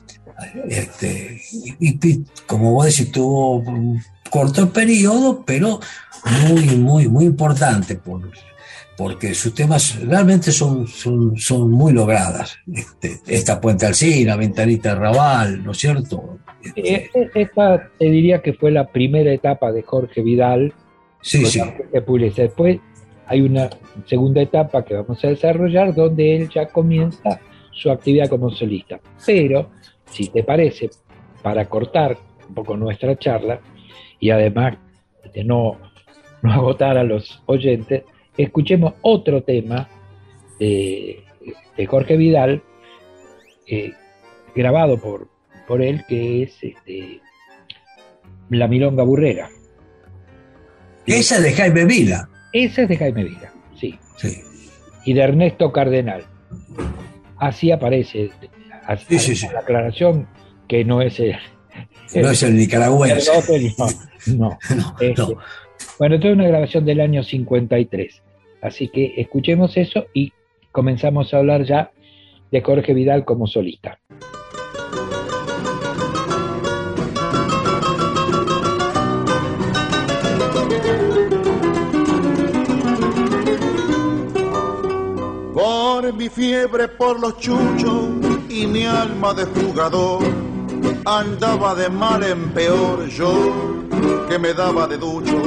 Este, 0.67 1.41
y, 1.51 2.23
como 2.45 2.73
vos 2.73 2.85
decís, 2.85 3.11
tuvo 3.11 3.57
un 3.57 4.01
corto 4.29 4.71
periodo, 4.71 5.43
pero 5.45 5.79
muy, 6.47 6.65
muy, 6.77 7.07
muy 7.07 7.25
importante, 7.25 7.95
por, 7.95 8.29
porque 8.97 9.33
sus 9.33 9.53
temas 9.53 9.99
realmente 10.01 10.51
son, 10.51 10.85
son, 10.87 11.71
muy 11.71 11.93
logradas. 11.93 12.57
Este, 12.71 13.19
esta 13.27 13.61
Puente 13.61 13.85
Alcina, 13.85 14.35
Ventanita 14.35 14.93
Raval, 14.93 15.63
¿no 15.63 15.71
es 15.71 15.77
cierto? 15.77 16.39
Este, 16.75 17.29
esta 17.33 17.89
te 17.97 18.09
diría 18.09 18.41
que 18.41 18.53
fue 18.53 18.71
la 18.71 18.87
primera 18.87 19.31
etapa 19.31 19.71
de 19.71 19.83
Jorge 19.83 20.21
Vidal. 20.21 20.73
Sí, 21.21 21.45
sí. 21.45 21.61
Después 21.93 22.79
hay 23.25 23.41
una 23.41 23.69
segunda 24.05 24.41
etapa 24.41 24.83
que 24.83 24.95
vamos 24.95 25.23
a 25.23 25.29
desarrollar 25.29 25.93
donde 25.95 26.35
él 26.35 26.49
ya 26.49 26.67
comienza 26.67 27.39
su 27.71 27.89
actividad 27.89 28.27
como 28.27 28.49
solista. 28.49 28.99
Pero 29.25 29.69
si 30.11 30.27
te 30.27 30.43
parece, 30.43 30.89
para 31.41 31.65
cortar 31.65 32.17
un 32.47 32.55
poco 32.55 32.75
nuestra 32.75 33.17
charla 33.17 33.61
y 34.19 34.29
además 34.31 34.77
de 35.33 35.43
no, 35.43 35.77
no 36.41 36.53
agotar 36.53 36.97
a 36.97 37.03
los 37.03 37.41
oyentes, 37.45 38.03
escuchemos 38.37 38.93
otro 39.01 39.43
tema 39.43 39.87
de, 40.59 41.23
Jorge 41.87 42.17
Vidal, 42.17 42.61
eh, 43.67 43.93
grabado 44.53 44.99
por, 44.99 45.29
por 45.67 45.81
él, 45.81 46.03
que 46.07 46.43
es 46.43 46.57
este, 46.61 47.21
La 48.49 48.67
Milonga 48.67 49.03
Burrera. 49.03 49.49
Esa 51.05 51.37
es 51.37 51.43
de 51.43 51.53
Jaime 51.53 51.85
Vila. 51.85 52.29
Esa 52.51 52.81
es 52.81 52.89
de 52.89 52.97
Jaime 52.97 53.23
Vila, 53.23 53.53
sí. 53.79 53.97
sí. 54.17 54.41
Y 55.05 55.13
de 55.13 55.21
Ernesto 55.21 55.71
Cardenal. 55.71 56.23
Así 57.37 57.71
aparece 57.71 58.31
la 59.53 59.59
aclaración 59.59 60.27
que 60.67 60.83
no 60.83 61.01
es 61.01 61.19
el, 61.19 61.35
no 62.15 62.29
es 62.29 62.43
el 62.43 62.55
nicaragüense. 62.55 63.31
no, 64.35 64.57
no, 65.17 65.37
Bueno, 65.99 66.15
esto 66.15 66.27
es 66.27 66.33
una 66.33 66.47
grabación 66.47 66.85
del 66.85 67.01
año 67.01 67.23
53. 67.23 68.21
Así 68.61 68.89
que 68.89 69.13
escuchemos 69.17 69.77
eso 69.77 70.07
y 70.13 70.33
comenzamos 70.71 71.33
a 71.33 71.37
hablar 71.37 71.63
ya 71.65 71.91
de 72.51 72.61
Jorge 72.61 72.93
Vidal 72.93 73.25
como 73.25 73.47
solista. 73.47 73.99
Por 85.53 86.13
mi 86.13 86.29
fiebre 86.29 86.87
por 86.87 87.19
los 87.19 87.37
chuchos 87.37 88.18
y 88.49 88.65
mi 88.65 88.83
alma 88.85 89.33
de 89.33 89.45
jugador 89.45 90.23
andaba 91.05 91.75
de 91.75 91.89
mal 91.89 92.23
en 92.23 92.49
peor 92.49 93.07
yo 93.07 93.31
que 94.27 94.39
me 94.39 94.53
daba 94.53 94.87
de 94.87 94.97
ducho. 94.97 95.37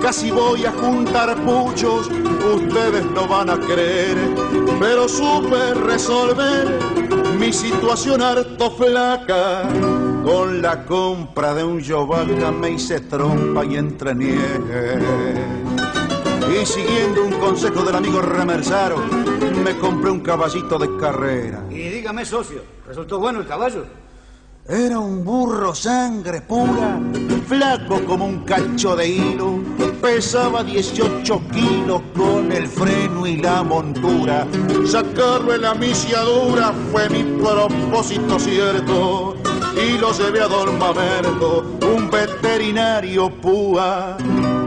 Casi 0.00 0.30
voy 0.30 0.64
a 0.64 0.72
juntar 0.72 1.36
puchos, 1.44 2.08
ustedes 2.54 3.04
no 3.12 3.26
van 3.26 3.50
a 3.50 3.58
creer, 3.58 4.16
pero 4.78 5.08
supe 5.08 5.74
resolver 5.74 6.78
mi 7.38 7.52
situación 7.52 8.22
harto 8.22 8.70
flaca. 8.70 9.62
Con 10.24 10.60
la 10.60 10.84
compra 10.84 11.54
de 11.54 11.62
un 11.62 11.80
yovaca 11.80 12.50
me 12.50 12.70
hice 12.72 13.00
trompa 13.00 13.64
y 13.64 13.76
entreniegue. 13.76 14.98
Y 16.48 16.66
siguiendo 16.66 17.24
un 17.24 17.32
consejo 17.34 17.82
del 17.82 17.96
amigo 17.96 18.20
Remersaro, 18.20 18.96
me 19.64 19.76
compré 19.78 20.10
un 20.10 20.20
caballito 20.20 20.78
de 20.78 20.96
carrera. 20.96 21.62
Dígame, 22.06 22.24
socio, 22.24 22.62
¿resultó 22.86 23.18
bueno 23.18 23.40
el 23.40 23.48
caballo? 23.48 23.84
Era 24.68 25.00
un 25.00 25.24
burro 25.24 25.74
sangre 25.74 26.40
pura, 26.40 27.00
flaco 27.48 28.00
como 28.04 28.26
un 28.26 28.44
cacho 28.44 28.94
de 28.94 29.08
hilo, 29.08 29.58
pesaba 30.00 30.62
18 30.62 31.42
kilos 31.52 32.02
con 32.16 32.52
el 32.52 32.68
freno 32.68 33.26
y 33.26 33.38
la 33.38 33.64
montura. 33.64 34.46
Sacarlo 34.86 35.52
en 35.52 35.62
la 35.62 35.74
misiadura 35.74 36.72
fue 36.92 37.08
mi 37.08 37.24
propósito 37.42 38.38
cierto, 38.38 39.34
y 39.74 39.98
lo 39.98 40.12
llevé 40.12 40.42
a 40.42 40.46
Don 40.46 40.68
un 40.68 42.08
veterinario 42.08 43.30
púa, 43.30 44.16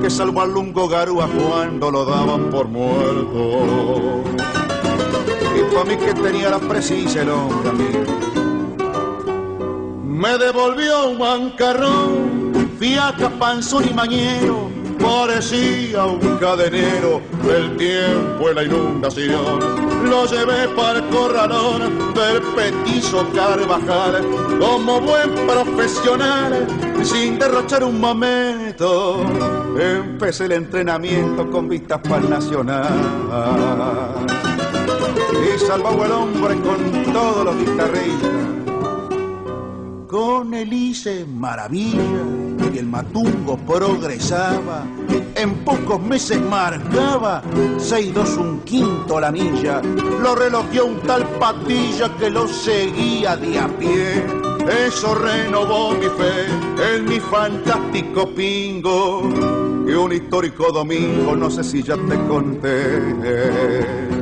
que 0.02 0.10
salvó 0.10 0.42
al 0.42 0.52
lungo 0.52 0.90
garúa 0.90 1.30
cuando 1.30 1.90
lo 1.90 2.04
daban 2.04 2.50
por 2.50 2.68
muerto 2.68 4.20
para 5.74 5.86
mí 5.86 5.98
que 5.98 6.14
tenía 6.14 6.50
la 6.50 6.60
precisa 6.60 7.22
el 7.22 7.30
hombre 7.30 7.72
Me 10.04 10.38
devolvió 10.38 11.10
un 11.10 11.20
bancarrón, 11.20 12.70
fiaca, 12.78 13.30
panzón 13.40 13.88
y 13.90 13.94
mañero, 13.94 14.70
parecía 15.00 16.06
un 16.06 16.38
cadenero 16.38 17.22
del 17.48 17.78
tiempo 17.78 18.50
en 18.50 18.56
la 18.56 18.64
inundación. 18.64 19.60
Lo 20.04 20.26
llevé 20.26 20.68
para 20.76 21.00
el 21.00 21.06
corralón 21.06 22.14
del 22.14 22.42
petizo 22.54 23.26
Carvajal, 23.34 24.22
como 24.60 25.00
buen 25.00 25.34
profesional, 25.48 26.68
sin 27.02 27.40
derrochar 27.40 27.86
un 27.86 28.02
momento. 28.02 29.24
Empecé 29.80 30.46
el 30.46 30.52
entrenamiento 30.52 31.50
con 31.50 31.70
vistas 31.70 32.02
para 32.02 32.18
el 32.18 32.30
nacional 32.30 34.49
y 35.34 35.60
salvaba 35.60 36.06
el 36.06 36.12
hombre 36.12 36.56
con 36.62 37.14
todos 37.14 37.46
los 37.46 37.58
guitarristas. 37.58 38.30
Con 40.08 40.56
el 40.56 40.70
maravilla 41.28 42.24
y 42.74 42.78
el 42.80 42.88
matungo 42.88 43.58
progresaba, 43.58 44.84
en 45.36 45.54
pocos 45.64 46.02
meses 46.02 46.42
marcaba 46.42 47.44
6-2 47.78 48.38
un 48.38 48.60
quinto 48.62 49.20
la 49.20 49.32
milla. 49.32 49.82
Lo 50.22 50.34
relojeó 50.36 50.86
un 50.86 51.00
tal 51.02 51.28
patilla 51.40 52.10
que 52.18 52.30
lo 52.30 52.48
seguía 52.48 53.38
de 53.38 53.60
a 53.60 53.68
pie. 53.68 54.26
Eso 54.88 55.16
renovó 55.16 55.92
mi 55.92 56.08
fe 56.08 56.96
en 56.96 57.06
mi 57.06 57.20
fantástico 57.20 58.28
pingo. 58.34 59.22
Y 59.88 59.92
un 59.94 60.12
histórico 60.12 60.72
domingo, 60.72 61.36
no 61.36 61.50
sé 61.50 61.64
si 61.64 61.82
ya 61.82 61.96
te 61.96 62.16
conté. 62.28 64.19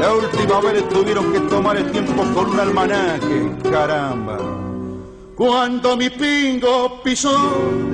La 0.00 0.14
última 0.14 0.60
vez 0.60 0.88
tuvieron 0.88 1.32
que 1.32 1.40
tomar 1.40 1.76
el 1.76 1.90
tiempo 1.90 2.22
con 2.34 2.50
un 2.50 2.60
almanaque, 2.60 3.50
caramba. 3.70 4.38
Cuando 5.38 5.96
mi 5.96 6.10
pingo 6.10 7.00
pisó 7.02 7.32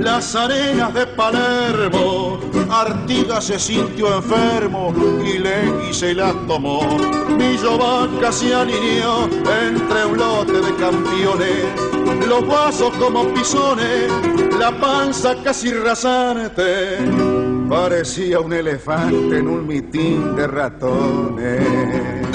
las 0.01 0.35
arenas 0.35 0.95
de 0.95 1.07
Palermo, 1.07 2.39
Artigas 2.71 3.45
se 3.45 3.59
sintió 3.59 4.17
enfermo 4.17 4.95
y 5.23 5.39
le 5.39 5.65
y 5.91 6.15
la 6.15 6.33
tomó. 6.47 6.81
Mi 7.29 7.57
vaca 7.57 8.33
se 8.33 8.55
alineó 8.55 9.25
entre 9.25 10.07
un 10.07 10.17
lote 10.17 10.53
de 10.53 10.75
campeones, 10.77 12.27
los 12.27 12.47
vasos 12.47 12.95
como 12.99 13.25
pisones, 13.35 14.11
la 14.59 14.71
panza 14.81 15.37
casi 15.43 15.71
rasante. 15.71 17.54
Parecía 17.69 18.41
un 18.41 18.53
elefante 18.53 19.39
en 19.39 19.49
un 19.49 19.67
mitín 19.67 20.37
de 20.37 20.47
ratones. 20.47 22.27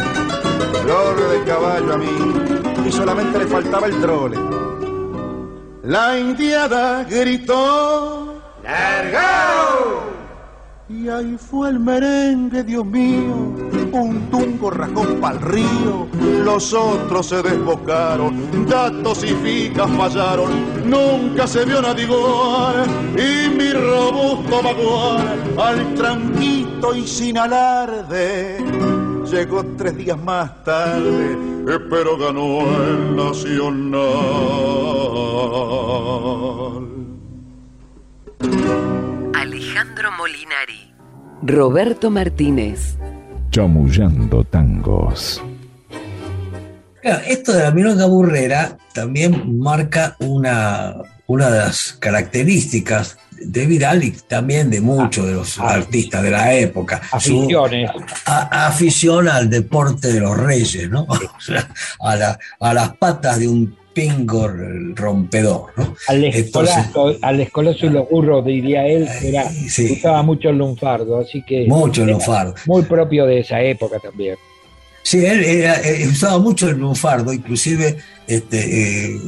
Flor 0.83 1.29
de 1.29 1.43
caballo 1.45 1.93
a 1.93 1.97
mí, 1.97 2.87
y 2.87 2.91
solamente 2.91 3.39
le 3.39 3.47
faltaba 3.47 3.87
el 3.87 4.01
trole 4.01 4.37
la 5.89 6.19
indiada 6.19 7.03
gritó, 7.03 8.39
¡Largao! 8.63 10.03
Y 10.87 11.09
ahí 11.09 11.35
fue 11.35 11.69
el 11.69 11.79
merengue, 11.79 12.63
Dios 12.63 12.85
mío, 12.85 13.55
un 13.97 14.29
tungo 14.29 14.69
rajón 14.69 15.19
pa'l 15.19 15.39
río, 15.41 16.07
los 16.43 16.73
otros 16.73 17.27
se 17.27 17.41
desbocaron, 17.41 18.67
datos 18.67 19.23
y 19.23 19.29
ficas 19.29 19.89
fallaron, 19.91 20.51
nunca 20.85 21.47
se 21.47 21.65
vio 21.65 21.81
nadie 21.81 22.03
igual, 22.03 22.85
y 23.15 23.49
mi 23.49 23.71
robusto 23.71 24.61
vaguar, 24.61 25.37
al 25.57 25.93
tranquito 25.95 26.95
y 26.95 27.07
sin 27.07 27.37
alarde, 27.37 28.57
llegó 29.31 29.63
tres 29.77 29.97
días 29.97 30.17
más 30.17 30.63
tarde, 30.63 31.37
pero 31.89 32.17
ganó 32.17 32.61
el 32.61 33.15
Nacional. 33.15 33.99
Alejandro 39.35 40.11
Molinari. 40.17 40.93
Roberto 41.41 42.09
Martínez. 42.09 42.97
Chamullando 43.51 44.43
tangos. 44.43 45.41
esto 47.01 47.53
de 47.53 47.63
la 47.63 47.71
milonga 47.71 48.05
burrera 48.05 48.77
también 48.93 49.59
marca 49.59 50.15
una, 50.19 50.95
una 51.25 51.49
de 51.49 51.59
las 51.59 51.93
características 51.93 53.17
de 53.41 53.65
Vidal 53.65 54.03
y 54.03 54.11
también 54.11 54.69
de 54.69 54.81
muchos 54.81 55.25
de 55.25 55.33
los 55.33 55.57
ah, 55.59 55.71
artistas 55.71 56.21
de 56.21 56.29
la 56.29 56.53
época. 56.53 57.01
Aficiones. 57.11 57.89
afición 58.25 59.27
al 59.27 59.49
deporte 59.49 60.09
de 60.13 60.19
los 60.19 60.37
reyes, 60.37 60.89
¿no? 60.89 61.07
a, 62.01 62.37
a 62.59 62.73
las 62.73 62.97
patas 62.97 63.39
de 63.39 63.47
un 63.47 63.78
pingo 63.93 64.47
rompedor, 64.95 65.71
¿no? 65.75 65.95
Al 66.07 66.23
escolazo, 66.23 67.15
al 67.21 67.39
escolazo 67.39 67.85
y 67.85 67.89
los 67.89 68.09
burros, 68.09 68.45
diría 68.45 68.85
él, 68.85 69.07
era, 69.23 69.49
usaba 69.91 70.21
mucho 70.23 70.49
el 70.49 70.57
lunfardo, 70.57 71.19
así 71.19 71.43
que... 71.43 71.65
Mucho 71.67 72.03
el 72.03 72.11
lunfardo. 72.11 72.55
Muy 72.65 72.83
propio 72.83 73.25
de 73.25 73.39
esa 73.39 73.61
época 73.61 73.99
también. 73.99 74.37
Sí, 75.01 75.25
él, 75.25 75.43
eh, 75.43 76.07
usaba 76.07 76.37
mucho 76.39 76.69
el 76.69 76.77
lunfardo, 76.77 77.33
inclusive 77.33 77.97
este, 78.27 79.07
eh, 79.07 79.19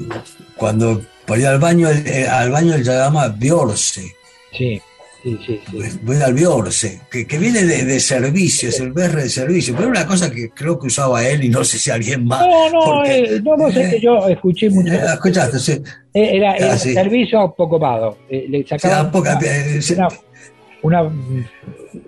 cuando 0.56 1.02
por 1.26 1.40
ir 1.40 1.48
al 1.48 1.60
baño, 1.60 1.90
eh, 1.90 2.28
al 2.28 2.52
baño 2.52 2.76
él 2.76 2.84
llama 2.84 3.30
Biorse. 3.30 4.16
Sí. 4.52 4.82
Sí, 5.24 5.38
sí, 5.46 5.62
Voy 6.02 6.20
al 6.20 6.34
Biorse, 6.34 7.02
que, 7.12 7.28
que 7.28 7.38
viene 7.38 7.64
de, 7.64 8.00
servicio, 8.00 8.70
es 8.70 8.80
el 8.80 8.92
BR 8.92 9.22
de 9.22 9.30
servicio, 9.30 9.76
pero 9.76 9.88
una 9.88 10.08
cosa 10.08 10.32
que 10.32 10.50
creo 10.50 10.80
que 10.80 10.88
usaba 10.88 11.24
él 11.28 11.44
y 11.44 11.50
no 11.50 11.64
sé 11.64 11.78
si 11.78 11.92
alguien 11.92 12.26
más. 12.26 12.42
No, 12.42 12.70
no, 12.72 13.06
eh, 13.06 13.40
no, 13.44 13.56
no 13.56 13.72
sé 13.72 13.88
que 13.92 14.00
yo 14.00 14.28
escuché 14.28 14.72
mucho. 14.72 14.92
Eh, 14.92 15.00
escuchaste, 15.14 15.60
sí. 15.60 15.80
Era, 16.12 16.56
era 16.56 16.74
ah, 16.74 16.78
servicio 16.78 17.54
poco 17.56 17.80
pado. 17.80 18.18
le 18.30 18.66
sacaba 18.66 19.12
una, 19.12 21.04
una, 21.04 21.12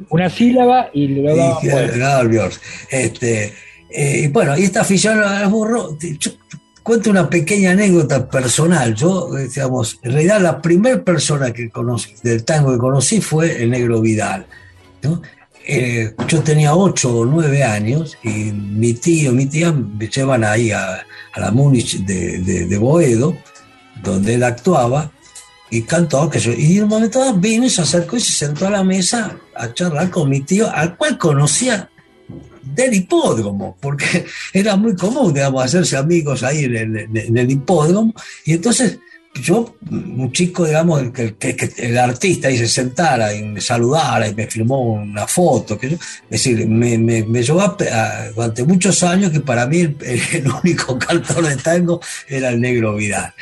una, 0.09 0.29
sílaba 0.29 0.89
y 0.91 1.07
le 1.09 1.21
daba. 1.21 1.59
Y, 1.61 1.67
le 1.67 2.27
Biorse. 2.27 2.59
Este, 2.89 3.53
y 3.91 4.27
bueno, 4.29 4.57
y 4.57 4.63
esta 4.63 4.81
afición 4.81 5.23
al 5.23 5.49
burro, 5.49 5.95
cuento 6.83 7.09
una 7.09 7.29
pequeña 7.29 7.71
anécdota 7.71 8.29
personal. 8.29 8.93
Yo, 8.93 9.33
digamos, 9.35 9.99
en 10.03 10.11
realidad 10.11 10.41
la 10.41 10.61
primera 10.61 11.01
persona 11.03 11.51
que 11.51 11.69
conocí, 11.69 12.13
del 12.21 12.43
tango 12.43 12.73
que 12.73 12.77
conocí 12.77 13.21
fue 13.21 13.63
el 13.63 13.71
negro 13.71 14.01
Vidal. 14.01 14.45
Eh, 15.65 16.13
yo 16.27 16.41
tenía 16.41 16.75
ocho 16.75 17.19
o 17.19 17.25
nueve 17.25 17.63
años 17.63 18.17
y 18.21 18.51
mi 18.51 18.93
tío 18.95 19.31
mi 19.31 19.45
tía 19.45 19.71
me 19.71 20.09
llevan 20.09 20.43
ahí 20.43 20.71
a, 20.71 21.05
la 21.37 21.51
Múnich 21.51 22.05
de, 22.05 22.77
Boedo, 22.77 23.35
donde 24.03 24.35
él 24.35 24.43
actuaba, 24.43 25.09
y 25.71 25.81
cantó, 25.81 26.29
que 26.29 26.39
y 26.55 26.77
en 26.77 26.83
un 26.83 26.89
momento 26.89 27.33
vino 27.33 27.65
y 27.65 27.69
se 27.71 27.81
acercó 27.81 28.17
y 28.17 28.19
se 28.19 28.33
sentó 28.33 28.67
a 28.67 28.69
la 28.69 28.83
mesa 28.83 29.35
a 29.55 29.73
charlar 29.73 30.11
con 30.11 30.29
mi 30.29 30.41
tío, 30.41 30.69
al 30.71 30.95
cual 30.95 31.17
conocía 31.17 31.89
del 32.63 32.93
hipódromo, 32.93 33.77
porque 33.79 34.25
era 34.53 34.75
muy 34.75 34.95
común, 34.95 35.33
digamos, 35.33 35.63
hacerse 35.63 35.97
amigos 35.97 36.43
ahí 36.43 36.65
en 36.65 37.37
el, 37.37 37.51
hipódromo, 37.51 38.13
y 38.45 38.53
entonces 38.53 38.99
yo, 39.41 39.75
un 39.89 40.31
chico, 40.31 40.65
digamos, 40.65 41.01
que, 41.11 41.35
el 41.77 41.97
artista 41.97 42.49
ahí 42.49 42.57
se 42.57 42.67
sentara 42.67 43.33
y 43.33 43.41
me 43.41 43.61
saludara 43.61 44.27
y 44.27 44.35
me 44.35 44.45
firmó 44.45 44.93
una 44.93 45.25
foto, 45.27 45.77
que 45.77 45.87
es 45.87 45.99
decir, 46.29 46.67
me, 46.67 46.99
me, 46.99 47.23
me 47.23 47.41
llevó 47.41 47.75
durante 48.35 48.63
muchos 48.63 49.01
años 49.01 49.31
que 49.31 49.39
para 49.39 49.65
mí 49.65 49.79
el, 50.01 50.51
único 50.63 50.99
cantor 50.99 51.47
de 51.47 51.55
tango 51.55 51.99
era 52.27 52.49
el 52.49 52.61
negro 52.61 52.95
Vidal. 52.95 53.33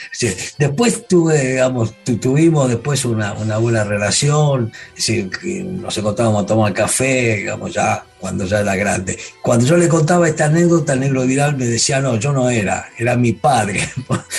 después 0.57 1.07
tuve, 1.07 1.51
digamos, 1.51 1.93
tuvimos 2.21 2.69
después 2.69 3.03
una, 3.03 3.33
una 3.33 3.57
buena 3.57 3.83
relación, 3.83 4.71
es 4.95 5.07
decir, 5.07 5.29
que 5.29 5.61
nos 5.61 5.97
encontrábamos 5.97 6.43
a 6.43 6.45
tomar 6.45 6.73
café, 6.73 7.35
digamos, 7.37 7.73
ya 7.73 8.05
cuando 8.21 8.45
ya 8.45 8.61
era 8.61 8.75
grande. 8.75 9.17
Cuando 9.41 9.65
yo 9.65 9.75
le 9.75 9.89
contaba 9.89 10.29
esta 10.29 10.45
anécdota, 10.45 10.93
el 10.93 11.01
negro 11.01 11.25
Vidal 11.25 11.57
me 11.57 11.65
decía, 11.65 11.99
no, 11.99 12.17
yo 12.17 12.31
no 12.31 12.49
era, 12.49 12.85
era 12.97 13.17
mi 13.17 13.33
padre. 13.33 13.79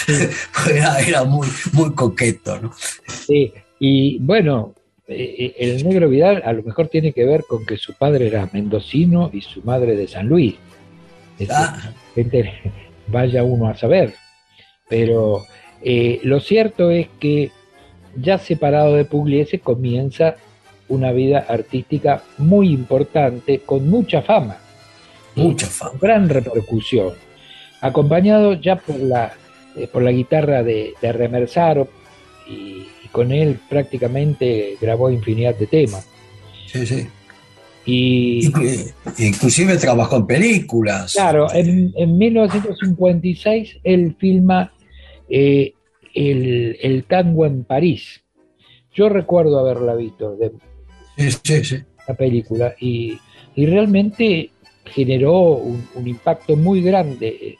era, 0.72 1.00
era, 1.00 1.24
muy, 1.24 1.48
muy 1.72 1.92
coqueto, 1.92 2.60
¿no? 2.60 2.72
Sí, 3.26 3.52
y 3.80 4.18
bueno, 4.20 4.74
eh, 5.08 5.34
eh, 5.38 5.54
el 5.58 5.86
negro 5.86 6.08
Vidal 6.08 6.42
a 6.44 6.52
lo 6.52 6.62
mejor 6.62 6.88
tiene 6.88 7.12
que 7.12 7.26
ver 7.26 7.44
con 7.46 7.66
que 7.66 7.76
su 7.76 7.94
padre 7.94 8.28
era 8.28 8.48
mendocino 8.52 9.30
y 9.32 9.40
su 9.40 9.60
madre 9.62 9.96
de 9.96 10.06
San 10.06 10.28
Luis. 10.28 10.54
Ah. 11.50 11.92
vaya 13.08 13.42
uno 13.42 13.68
a 13.68 13.76
saber. 13.76 14.14
Pero 14.88 15.44
eh, 15.82 16.20
lo 16.22 16.40
cierto 16.40 16.90
es 16.90 17.08
que 17.18 17.50
ya 18.16 18.38
separado 18.38 18.94
de 18.94 19.04
Pugliese 19.04 19.58
comienza 19.58 20.36
una 20.92 21.10
vida 21.10 21.46
artística 21.48 22.22
muy 22.36 22.70
importante, 22.70 23.60
con 23.60 23.88
mucha 23.88 24.20
fama. 24.20 24.58
Mucha 25.34 25.66
fama. 25.66 25.98
Gran 26.00 26.28
repercusión. 26.28 27.14
Acompañado 27.80 28.54
ya 28.54 28.76
por 28.76 29.00
la, 29.00 29.32
eh, 29.74 29.88
por 29.90 30.02
la 30.02 30.12
guitarra 30.12 30.62
de, 30.62 30.92
de 31.00 31.12
Remersaro 31.12 31.88
y, 32.48 32.86
con 33.10 33.30
él 33.30 33.60
prácticamente 33.68 34.78
grabó 34.80 35.10
infinidad 35.10 35.54
de 35.54 35.66
temas. 35.66 36.08
Sí, 36.66 36.86
sí. 36.86 37.06
Y, 37.84 38.50
Inclusive 39.18 39.76
trabajó 39.76 40.16
en 40.16 40.26
películas. 40.26 41.12
Claro, 41.12 41.52
en, 41.52 41.92
en 41.94 42.16
1956 42.16 43.80
él 43.84 44.16
filma 44.18 44.72
eh, 45.28 45.74
el, 46.14 46.78
el, 46.80 47.04
tango 47.04 47.44
en 47.44 47.64
París. 47.64 48.22
Yo 48.94 49.10
recuerdo 49.10 49.58
haberla 49.58 49.94
visto, 49.94 50.36
de, 50.36 50.52
la 51.16 52.14
película 52.14 52.74
y, 52.78 53.18
realmente 53.56 54.50
generó 54.84 55.56
un, 55.56 55.86
impacto 56.06 56.56
muy 56.56 56.82
grande 56.82 57.58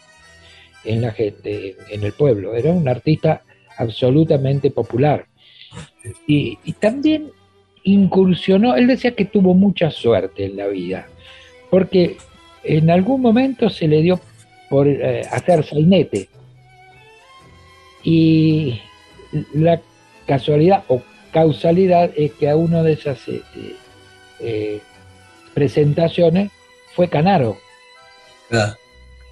en 0.84 1.02
la 1.02 1.12
gente, 1.12 1.76
en 1.90 2.02
el 2.02 2.12
pueblo. 2.12 2.54
Era 2.54 2.72
un 2.72 2.88
artista 2.88 3.42
absolutamente 3.76 4.70
popular. 4.70 5.26
Y, 6.26 6.56
también 6.80 7.30
incursionó, 7.84 8.74
él 8.76 8.86
decía 8.86 9.14
que 9.14 9.24
tuvo 9.24 9.54
mucha 9.54 9.90
suerte 9.90 10.46
en 10.46 10.56
la 10.56 10.68
vida, 10.68 11.08
porque 11.70 12.16
en 12.62 12.90
algún 12.90 13.20
momento 13.20 13.68
se 13.68 13.88
le 13.88 14.02
dio 14.02 14.20
por 14.70 14.86
eh, 14.88 15.22
hacer 15.30 15.64
sainete. 15.64 16.28
Y 18.04 18.80
la 19.54 19.80
casualidad, 20.26 20.84
o 20.88 21.02
causalidad 21.32 22.10
es 22.16 22.32
que 22.32 22.48
a 22.48 22.56
una 22.56 22.82
de 22.82 22.92
esas 22.92 23.18
este, 23.26 23.76
eh, 24.40 24.80
presentaciones 25.54 26.50
fue 26.94 27.08
Canaro. 27.08 27.56
Ah, 28.52 28.76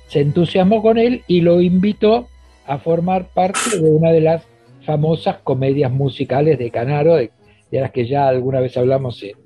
Se 0.08 0.20
entusiasmó 0.20 0.82
con 0.82 0.98
él 0.98 1.22
y 1.26 1.42
lo 1.42 1.60
invitó 1.60 2.28
a 2.66 2.78
formar 2.78 3.28
parte 3.28 3.78
de 3.80 3.90
una 3.90 4.10
de 4.10 4.20
las 4.20 4.42
famosas 4.84 5.36
comedias 5.44 5.92
musicales 5.92 6.58
de 6.58 6.70
Canaro, 6.70 7.16
de, 7.16 7.30
de 7.70 7.80
las 7.80 7.90
que 7.90 8.06
ya 8.06 8.26
alguna 8.28 8.60
vez 8.60 8.76
hablamos 8.76 9.22
en, 9.22 9.36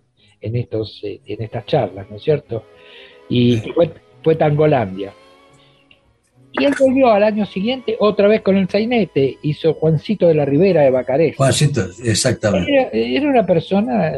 en 0.40 0.56
estos, 0.56 1.00
eh, 1.02 1.20
en 1.26 1.42
estas 1.42 1.66
charlas, 1.66 2.08
¿no 2.08 2.16
es 2.16 2.22
cierto? 2.22 2.64
Y 3.28 3.56
fue, 3.74 3.90
fue 4.22 4.36
Tangolandia. 4.36 5.12
Y 6.56 6.64
él 6.64 6.74
volvió 6.78 7.08
al 7.10 7.24
año 7.24 7.44
siguiente 7.46 7.96
otra 7.98 8.28
vez 8.28 8.42
con 8.42 8.56
el 8.56 8.68
sainete, 8.68 9.38
hizo 9.42 9.74
Juancito 9.74 10.28
de 10.28 10.34
la 10.34 10.44
Ribera 10.44 10.82
de 10.82 10.90
Bacarés. 10.90 11.36
Juancito, 11.36 11.86
exactamente. 12.04 12.72
Era, 12.72 12.88
era 12.92 13.28
una 13.28 13.44
persona 13.44 14.12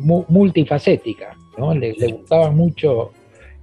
mu- 0.00 0.24
multifacética, 0.28 1.36
¿no? 1.56 1.72
Le, 1.74 1.92
le 1.96 2.06
gustaba 2.08 2.50
mucho 2.50 3.12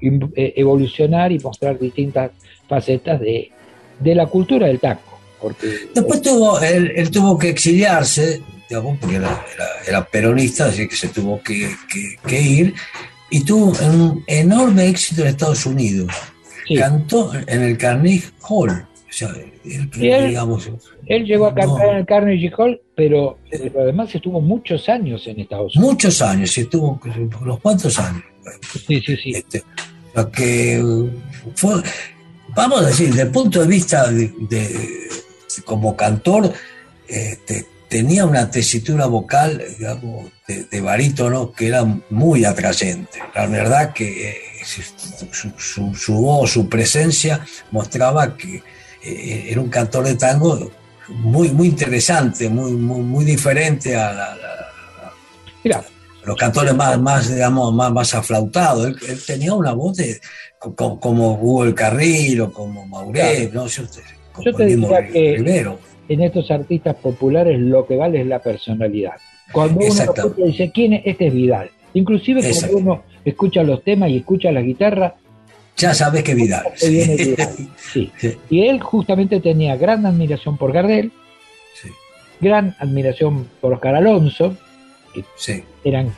eh, 0.01 0.53
evolucionar 0.55 1.31
y 1.31 1.39
mostrar 1.39 1.77
distintas 1.77 2.31
facetas 2.67 3.19
de, 3.19 3.51
de 3.99 4.15
la 4.15 4.25
cultura 4.27 4.67
del 4.67 4.79
tango. 4.79 5.01
Porque 5.41 5.67
Después 5.93 6.21
tuvo, 6.21 6.59
él, 6.61 6.91
él 6.95 7.11
tuvo 7.11 7.37
que 7.37 7.49
exiliarse, 7.49 8.41
digamos, 8.69 8.97
porque 8.99 9.17
era, 9.17 9.43
era- 9.53 9.67
era 9.87 10.05
peronista, 10.05 10.65
así 10.67 10.87
que 10.87 10.95
se 10.95 11.09
tuvo 11.09 11.41
que, 11.41 11.69
que- 11.91 12.15
que 12.25 12.41
ir, 12.41 12.73
y 13.29 13.43
tuvo 13.43 13.71
un 13.85 14.23
enorme 14.27 14.87
éxito 14.87 15.21
en 15.23 15.27
Estados 15.29 15.65
Unidos. 15.65 16.11
Sí, 16.67 16.75
Cantó 16.75 17.31
en 17.47 17.61
el 17.63 17.77
Carnegie 17.77 18.23
Hall. 18.47 18.69
O 19.09 19.13
sea, 19.13 19.29
él, 19.29 19.89
Y 19.95 20.07
él- 20.09 20.27
digamos, 20.29 20.69
él 21.05 21.25
llegó 21.25 21.47
a 21.47 21.53
cantar 21.53 21.85
no. 21.87 21.91
en 21.91 21.97
el 21.97 22.05
Carnegie 22.05 22.51
Hall, 22.57 22.81
pero, 22.95 23.37
pero 23.49 23.81
además 23.81 24.13
estuvo 24.15 24.39
muchos 24.39 24.87
años 24.87 25.27
en 25.27 25.39
Estados 25.41 25.75
Unidos. 25.75 25.91
muchos 25.93 26.21
años, 26.21 26.57
estuvo 26.57 26.99
unos 27.41 27.59
cuantos 27.59 27.99
años. 27.99 28.23
Sí, 28.87 29.01
sí, 29.05 29.17
sí. 29.17 29.31
Este, 29.35 29.63
lo 30.15 30.31
que 30.31 30.81
fue, 31.55 31.81
vamos 32.55 32.81
a 32.83 32.87
decir, 32.87 33.09
desde 33.09 33.23
el 33.23 33.31
punto 33.31 33.59
de 33.61 33.67
vista 33.67 34.09
de, 34.09 34.33
de- 34.49 35.09
como 35.65 35.95
cantor, 35.97 36.53
este, 37.07 37.65
tenía 37.89 38.25
una 38.25 38.49
tesitura 38.49 39.05
vocal, 39.07 39.61
digamos, 39.77 40.31
de, 40.47 40.63
de 40.63 40.79
barítono 40.81 41.51
que 41.51 41.67
era 41.67 41.83
muy 42.09 42.45
atrayente. 42.45 43.19
La 43.35 43.45
verdad 43.47 43.91
que 43.91 44.29
eh, 44.29 44.35
su, 44.65 45.49
su- 45.57 45.95
su 45.95 46.13
voz, 46.15 46.51
su 46.51 46.67
presencia 46.69 47.45
mostraba 47.71 48.35
que 48.37 48.61
eh, 49.03 49.47
era 49.49 49.61
un 49.61 49.69
cantor 49.69 50.05
de 50.05 50.15
tango 50.15 50.71
muy, 51.09 51.49
muy 51.49 51.67
interesante, 51.67 52.49
muy, 52.49 52.71
muy, 52.71 53.01
muy 53.01 53.25
diferente 53.25 53.95
a 53.95 54.13
la- 54.13 54.37
Mira, 55.63 55.83
los 56.25 56.35
cantores 56.37 56.73
más, 56.75 56.99
más 56.99 57.29
digamos, 57.33 57.73
más, 57.73 57.91
más 57.91 58.13
aflautados. 58.15 58.87
Él, 58.87 58.95
él 59.09 59.19
tenía 59.25 59.53
una 59.53 59.73
voz 59.73 59.97
de, 59.97 60.19
co- 60.59 60.75
co- 60.75 60.99
como 60.99 61.33
Hugo 61.33 61.63
el 61.65 61.73
Carril 61.75 62.41
o 62.41 62.53
como 62.53 62.85
Mauret, 62.87 63.51
¿no? 63.53 63.65
Yo 63.67 63.83
como 64.31 64.45
Yo 64.45 64.53
te 64.55 64.65
diría 64.65 65.07
que- 65.07 65.35
Rivero. 65.37 65.79
en 66.07 66.21
estos 66.21 66.49
artistas 66.51 66.95
populares 66.95 67.59
lo 67.59 67.85
que 67.87 67.95
vale 67.97 68.21
es 68.21 68.27
la 68.27 68.39
personalidad. 68.39 69.13
Cuando 69.51 69.81
uno 69.85 70.13
dice, 70.45 70.71
¿quién 70.73 70.93
es? 70.93 71.01
Este 71.05 71.27
es 71.27 71.33
Vidal. 71.33 71.69
Inclusive 71.93 72.41
cuando 72.41 72.77
uno 72.77 73.03
escucha 73.25 73.63
los 73.63 73.83
temas 73.83 74.09
y 74.09 74.17
escucha 74.17 74.51
la 74.51 74.61
guitarra, 74.61 75.15
Ya 75.77 75.93
sabes 75.93 76.23
que 76.23 76.35
Vidal. 76.35 76.65
que. 76.79 77.47
Sí. 77.77 78.11
Sí. 78.17 78.37
Y 78.49 78.67
él 78.67 78.79
justamente 78.81 79.39
tenía 79.39 79.75
gran 79.75 80.05
admiración 80.05 80.57
por 80.57 80.71
Gardel, 80.71 81.11
gran 82.39 82.75
admiración 82.79 83.47
por 83.59 83.73
Oscar 83.73 83.95
Alonso, 83.95 84.55
sí. 85.35 85.63
eran 85.83 86.13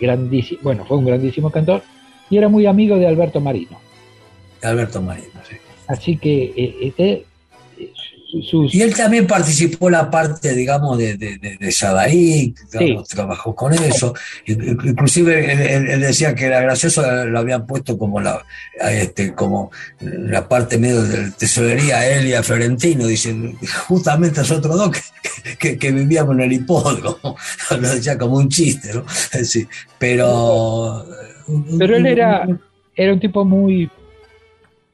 grandísimos, 0.00 0.62
bueno, 0.62 0.84
fue 0.84 0.96
un 0.98 1.06
grandísimo 1.06 1.50
cantor, 1.50 1.82
y 2.30 2.36
era 2.36 2.48
muy 2.48 2.66
amigo 2.66 2.96
de 2.96 3.06
Alberto 3.06 3.40
Marino. 3.40 3.78
Alberto 4.62 5.00
Marino, 5.00 5.40
sí. 5.48 5.56
Así 5.86 6.16
que 6.18 6.52
eh, 6.56 6.76
este, 6.82 7.10
eh, 7.12 7.24
sus... 8.42 8.74
Y 8.74 8.82
él 8.82 8.94
también 8.94 9.26
participó 9.26 9.88
en 9.88 9.92
la 9.92 10.10
parte, 10.10 10.54
digamos, 10.54 10.98
de, 10.98 11.16
de, 11.16 11.38
de, 11.38 11.56
de 11.58 11.72
Sadaí, 11.72 12.54
digamos, 12.72 13.08
trabajó 13.08 13.54
con 13.54 13.72
eso. 13.72 14.14
In- 14.46 14.78
Inclusive 14.84 15.52
él, 15.52 15.60
él- 15.60 15.90
él 15.90 16.00
decía 16.00 16.34
que 16.34 16.44
era 16.44 16.60
gracioso, 16.60 17.02
lo 17.24 17.38
habían 17.38 17.66
puesto 17.66 17.96
como 17.96 18.20
la, 18.20 18.44
este, 18.90 19.32
como 19.34 19.70
la 20.00 20.46
parte 20.48 20.76
medio 20.78 21.02
de 21.02 21.30
tesorería 21.32 21.98
a 21.98 22.06
él 22.06 22.26
y 22.28 22.34
a 22.34 22.42
Florentino, 22.42 23.06
dicen, 23.06 23.56
justamente 23.86 24.40
nosotros 24.40 24.76
dos 24.76 24.90
que, 25.42 25.56
que, 25.56 25.78
que 25.78 25.90
vivíamos 25.92 26.34
en 26.34 26.42
el 26.42 26.52
hipódromo, 26.52 27.36
lo 27.70 27.78
decía 27.94 28.18
como 28.18 28.36
un 28.36 28.48
chiste, 28.50 28.92
¿no? 28.94 29.04
Sí, 29.44 29.66
pero... 29.98 31.04
Pero 31.78 31.96
él 31.96 32.04
era, 32.04 32.46
era 32.94 33.12
un 33.14 33.20
tipo 33.20 33.42
muy, 33.42 33.90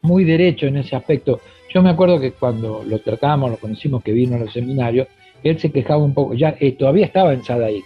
muy 0.02 0.22
derecho 0.24 0.66
en 0.66 0.76
ese 0.76 0.94
aspecto. 0.94 1.40
Yo 1.74 1.82
me 1.82 1.90
acuerdo 1.90 2.20
que 2.20 2.30
cuando 2.30 2.84
lo 2.86 3.00
tratábamos, 3.00 3.50
lo 3.50 3.56
conocimos 3.56 4.02
que 4.04 4.12
vino 4.12 4.36
a 4.36 4.38
los 4.38 4.52
seminarios, 4.52 5.08
él 5.42 5.58
se 5.58 5.72
quejaba 5.72 6.04
un 6.04 6.14
poco, 6.14 6.34
ya 6.34 6.54
eh, 6.60 6.72
todavía 6.72 7.04
estaba 7.04 7.34
en 7.34 7.44
Sadaik, 7.44 7.84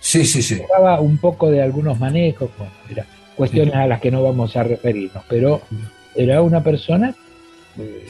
Sí, 0.00 0.24
sí, 0.24 0.42
sí. 0.42 0.56
quejaba 0.56 1.00
un 1.00 1.18
poco 1.18 1.48
de 1.48 1.62
algunos 1.62 1.98
manejos, 2.00 2.50
bueno, 2.58 2.72
era 2.90 3.06
cuestiones 3.36 3.74
a 3.74 3.86
las 3.86 4.00
que 4.00 4.10
no 4.10 4.24
vamos 4.24 4.56
a 4.56 4.64
referirnos, 4.64 5.22
pero 5.28 5.62
era 6.16 6.42
una 6.42 6.62
persona 6.64 7.14
eh, 7.78 8.06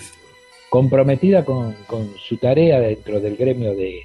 comprometida 0.71 1.45
con, 1.45 1.75
con 1.87 2.11
su 2.27 2.39
tarea 2.39 2.81
dentro 2.81 3.21
del 3.21 3.37
gremio 3.37 3.75
de, 3.75 4.01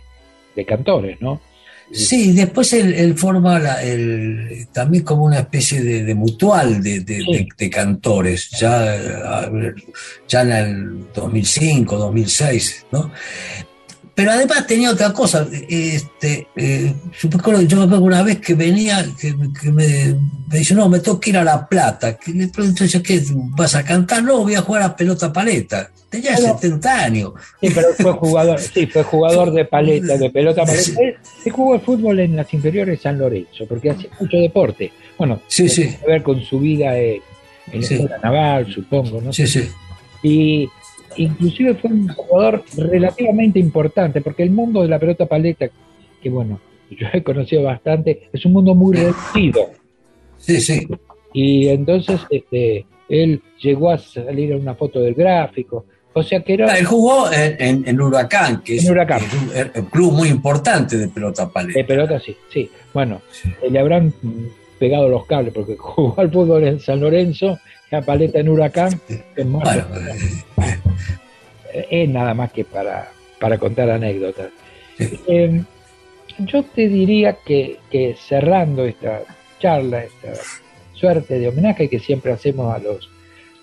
de 0.56 0.66
cantores, 0.66 1.22
¿no? 1.22 1.40
Sí, 1.91 2.32
después 2.34 2.72
él, 2.74 2.93
él 2.93 3.17
forma 3.17 3.60
la- 3.60 3.84
el- 3.84 4.67
también 4.72 5.04
como 5.04 5.26
una 5.26 5.39
especie 5.39 5.82
de, 5.82 6.04
de 6.04 6.15
mutual 6.15 6.82
de, 6.82 7.02
de- 7.02 7.19
Sí. 7.19 7.26
de- 7.34 7.48
de 7.58 7.69
cantores, 7.69 8.50
ya, 8.60 9.50
ya 10.28 10.41
en 10.41 10.52
el 10.52 11.06
2005, 11.13 11.98
2006, 11.98 12.86
¿no? 12.91 13.12
Pero 14.15 14.32
además 14.32 14.67
tenía 14.67 14.91
otra 14.91 15.12
cosa, 15.12 15.47
este, 15.67 16.47
eh, 16.56 16.93
yo, 17.19 17.30
me 17.30 17.36
acuerdo, 17.36 17.62
yo 17.63 17.78
me 17.78 17.84
acuerdo 17.86 18.04
una 18.06 18.21
vez 18.21 18.39
que 18.39 18.54
venía, 18.54 19.04
que, 19.19 19.36
que 19.60 19.71
me, 19.71 20.15
me 20.52 20.58
dice, 20.60 20.76
no, 20.76 20.88
me 20.88 20.99
tengo 20.99 21.19
que 21.19 21.32
ir 21.32 21.38
a 21.38 21.43
La 21.43 21.67
Plata, 21.67 22.15
que 22.15 22.32
le 22.32 22.47
pregunto 22.47 22.84
¿qué 23.04 23.23
vas 23.58 23.73
a 23.73 23.84
cantar? 23.84 24.23
No, 24.23 24.41
voy 24.43 24.54
a 24.54 24.62
jugar 24.62 24.84
a 24.84 24.95
pelota 24.95 25.34
paleta, 25.34 25.89
tenía 26.10 26.36
Bueno. 26.36 26.54
70 26.60 27.04
años. 27.04 27.32
Sí, 27.60 27.69
pero 27.73 27.88
fue 27.97 28.12
jugador, 28.13 28.60
sí, 28.60 28.86
fue 28.86 29.02
jugador 29.02 29.52
de 29.52 29.65
paleta, 29.65 30.15
de 30.15 30.30
pelota 30.30 30.63
paleta. 30.63 30.84
Sí. 30.84 30.95
Él, 30.99 31.15
él 31.45 31.52
jugó 31.52 31.73
el 31.73 31.82
fútbol 31.82 32.19
en 32.19 32.36
las 32.36 32.54
inferiores 32.54 32.99
de 32.99 33.02
San 33.02 33.17
Lorenzo, 33.17 33.65
porque 33.67 33.89
hacía 33.89 34.10
mucho 34.19 34.38
deporte. 34.38 34.91
Bueno, 35.17 35.41
Sí, 35.47 35.67
sí. 35.67 35.88
que 35.88 36.06
ver 36.06 36.21
con 36.21 36.39
su 36.43 36.60
vida 36.60 36.95
en, 36.99 37.19
en 37.71 37.82
la 37.82 37.88
escuela 37.88 38.17
naval, 38.21 38.71
supongo, 38.71 39.21
¿no? 39.21 39.34
Sí, 39.34 39.47
sí. 39.47 39.67
Y 40.21 40.69
inclusive 41.17 41.76
fue 41.76 41.91
un 41.91 42.08
jugador 42.10 42.63
relativamente 42.78 43.60
importante, 43.60 44.21
porque 44.21 44.43
el 44.43 44.52
mundo 44.52 44.82
de 44.82 44.88
la 44.88 44.99
pelota 44.99 45.26
paleta, 45.26 45.67
que 46.21 46.30
bueno, 46.30 46.60
yo 46.89 47.08
he 47.13 47.23
conocido 47.23 47.63
bastante, 47.63 48.30
es 48.32 48.45
un 48.45 48.54
mundo 48.54 48.76
muy 48.76 48.95
reducido. 48.95 49.69
Sí, 50.38 50.60
sí. 50.62 50.88
Y 51.34 51.67
entonces 51.69 52.21
este, 52.30 52.86
él 53.10 53.41
llegó 53.62 53.89
a 53.91 53.97
salir 53.97 54.52
en 54.52 54.62
una 54.62 54.76
foto 54.76 54.99
del 55.02 55.13
gráfico. 55.13 55.86
O 56.15 56.21
sea 56.21 56.41
que 56.41 56.54
era... 56.54 56.71
Ah, 56.71 56.78
Él 56.78 56.86
jugó 56.86 57.32
en, 57.32 57.56
en- 57.60 57.88
en 57.88 57.99
Huracán, 57.99 58.62
que 58.62 58.76
es, 58.76 58.86
En 58.86 58.91
Huracán. 58.91 59.19
es 59.23 59.34
un, 59.34 59.49
er- 59.49 59.71
un 59.80 59.86
club 59.88 60.12
muy 60.13 60.28
importante 60.30 60.95
de 60.97 61.08
pelota 61.08 61.45
De 61.45 61.52
paleta. 61.52 61.88
pelota 61.88 62.19
sí, 62.19 62.36
sí. 62.52 62.69
Bueno, 62.93 63.21
Sí. 63.32 63.49
eh, 63.63 63.71
le 63.71 63.80
habrán 63.80 64.13
pegado 64.78 65.10
los 65.10 65.26
cables 65.26 65.54
porque 65.56 65.76
jugó 65.80 66.13
al 66.19 66.30
fútbol 66.32 66.65
en 66.67 66.80
San 66.80 66.99
Lorenzo, 66.99 67.58
la 67.94 68.02
paleta 68.02 68.40
en 68.40 68.50
Huracán, 68.50 69.00
es, 69.36 69.46
más- 69.46 69.88
Bueno, 70.56 70.82
es 71.92 72.10
nada 72.10 72.34
más 72.34 72.52
que 72.52 72.66
para, 72.66 73.12
para 73.40 73.60
contar 73.60 73.88
anécdotas. 73.92 74.50
Sí. 74.98 75.20
Eh, 75.28 75.64
yo 76.40 76.64
te 76.64 76.88
diría 76.90 77.38
que, 77.46 77.78
que 77.92 78.16
cerrando 78.16 78.84
esta 78.86 79.22
charla, 79.60 80.04
esta 80.06 80.34
suerte 80.94 81.38
de 81.38 81.50
homenaje 81.50 81.88
que 81.88 82.00
siempre 82.00 82.32
hacemos 82.32 82.74
a 82.74 82.80
los 82.80 83.08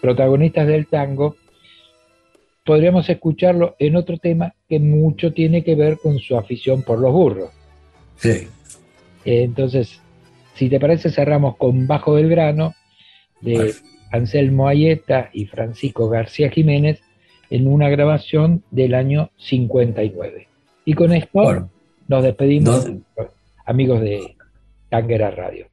protagonistas 0.00 0.68
del 0.68 0.86
tango, 0.86 1.34
podríamos 2.64 3.08
escucharlo 3.08 3.74
en 3.80 3.96
otro 3.96 4.16
tema 4.18 4.54
que 4.68 4.78
mucho 4.78 5.32
tiene 5.32 5.64
que 5.64 5.74
ver 5.74 5.98
con 5.98 6.20
su 6.20 6.36
afición 6.38 6.82
por 6.84 7.00
los 7.00 7.12
burros. 7.12 7.50
sí. 8.16 8.46
Eh, 9.24 9.42
entonces, 9.42 10.00
si 10.54 10.68
te 10.70 10.78
parece, 10.80 11.10
cerramos 11.10 11.56
con 11.56 11.86
Bajo 11.88 12.14
del 12.16 12.28
Grano 12.30 12.74
de. 13.42 13.74
Anselmo 14.10 14.68
Ayeta 14.68 15.30
y 15.32 15.46
Francisco 15.46 16.08
García 16.08 16.50
Jiménez 16.50 17.00
en 17.50 17.66
una 17.66 17.88
grabación 17.88 18.62
del 18.70 18.94
año 18.94 19.30
59. 19.36 20.48
Y 20.84 20.94
con 20.94 21.12
esto 21.12 21.68
nos 22.08 22.22
despedimos, 22.24 22.90
amigos 23.66 24.00
de 24.00 24.36
Tanguera 24.88 25.30
Radio. 25.30 25.66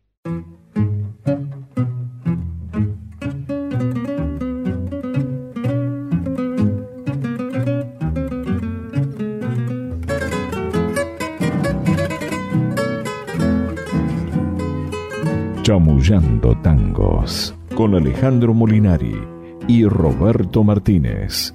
Chamullando 15.63 16.56
Tangos 16.62 17.57
con 17.77 17.93
Alejandro 17.93 18.55
Molinari 18.55 19.21
y 19.67 19.85
Roberto 19.85 20.63
Martínez. 20.63 21.53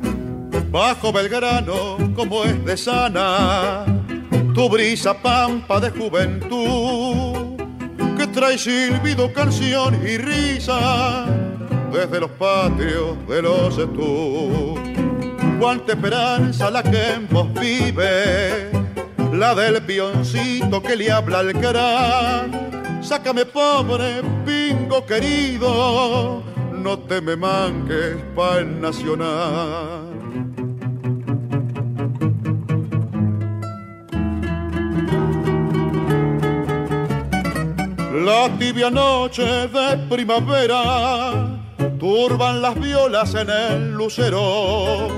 Bajo 0.71 1.13
Belgrano, 1.13 1.97
como 2.15 2.45
es 2.45 2.65
de 2.65 2.77
sana, 2.77 3.85
tu 4.55 4.69
brisa 4.69 5.21
pampa 5.21 5.81
de 5.81 5.91
juventud, 5.91 7.57
que 8.17 8.29
trae 8.29 8.57
silbido, 8.57 9.33
canción 9.33 9.97
y 10.07 10.17
risa 10.17 11.27
desde 11.93 12.21
los 12.21 12.31
patios 12.31 13.17
de 13.27 13.43
los 13.43 13.75
tú. 13.93 14.79
Cuánta 15.59 15.95
esperanza 15.95 16.71
la 16.71 16.85
que 16.85 17.15
en 17.15 17.29
vos 17.29 17.53
vive, 17.55 18.71
la 19.33 19.57
del 19.57 19.83
pioncito 19.83 20.81
que 20.81 20.95
le 20.95 21.11
habla 21.11 21.41
al 21.41 21.53
gran 21.53 22.63
Sácame 23.03 23.45
pobre, 23.45 24.23
querido, 25.01 26.43
no 26.73 26.99
te 26.99 27.21
me 27.21 27.35
manques 27.35 28.17
pa' 28.37 28.59
el 28.59 28.81
nacional. 28.81 30.13
La 38.27 38.49
tibia 38.59 38.91
noche 38.91 39.43
de 39.43 39.97
primavera 40.09 41.59
turban 41.99 42.61
las 42.61 42.79
violas 42.79 43.35
en 43.35 43.49
el 43.51 43.93
lucero. 43.95 45.09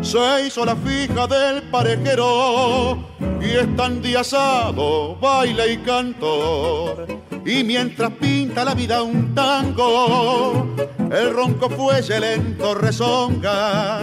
Se 0.00 0.46
hizo 0.46 0.64
la 0.64 0.76
fija 0.76 1.26
del 1.26 1.62
parejero 1.70 3.13
y 3.44 3.50
están 3.50 4.00
diasado, 4.00 5.16
baile 5.16 5.72
y 5.74 5.76
cantor 5.78 7.06
y 7.46 7.62
mientras 7.62 8.10
pinta 8.12 8.64
la 8.64 8.74
vida 8.74 9.02
un 9.02 9.34
tango, 9.34 10.66
el 11.10 11.34
ronco 11.34 11.68
fuelle 11.68 12.18
lento 12.18 12.74
rezonga, 12.74 14.00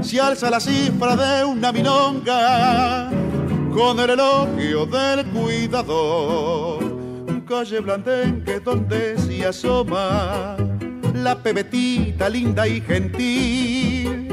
se 0.00 0.20
alza 0.20 0.48
la 0.48 0.60
cifra 0.60 1.16
de 1.16 1.44
una 1.44 1.72
milonga 1.72 3.10
con 3.74 3.98
el 3.98 4.10
elogio 4.10 4.86
del 4.86 5.26
cuidador. 5.26 6.78
Calle 7.48 7.80
Blandenque 7.80 8.60
donde 8.60 9.18
se 9.18 9.46
asoma 9.46 10.56
la 11.14 11.42
pebetita 11.42 12.28
linda 12.28 12.68
y 12.68 12.80
gentil 12.80 14.28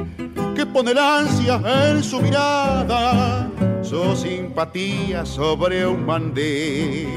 que 0.56 0.66
pone 0.66 0.94
la 0.94 1.20
ansia 1.20 1.62
en 1.90 2.04
su 2.04 2.22
mirada, 2.22 3.50
su 3.86 4.16
simpatía 4.16 5.26
sobre 5.26 5.86
un 5.86 6.08
mandil 6.08 7.08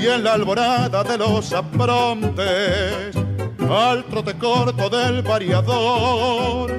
y 0.00 0.06
en 0.06 0.22
la 0.22 0.34
alborada 0.34 1.02
de 1.02 1.18
los 1.18 1.52
aprontes, 1.52 3.16
al 3.68 4.04
trote 4.04 4.38
corto 4.38 4.88
del 4.88 5.22
variador, 5.22 6.70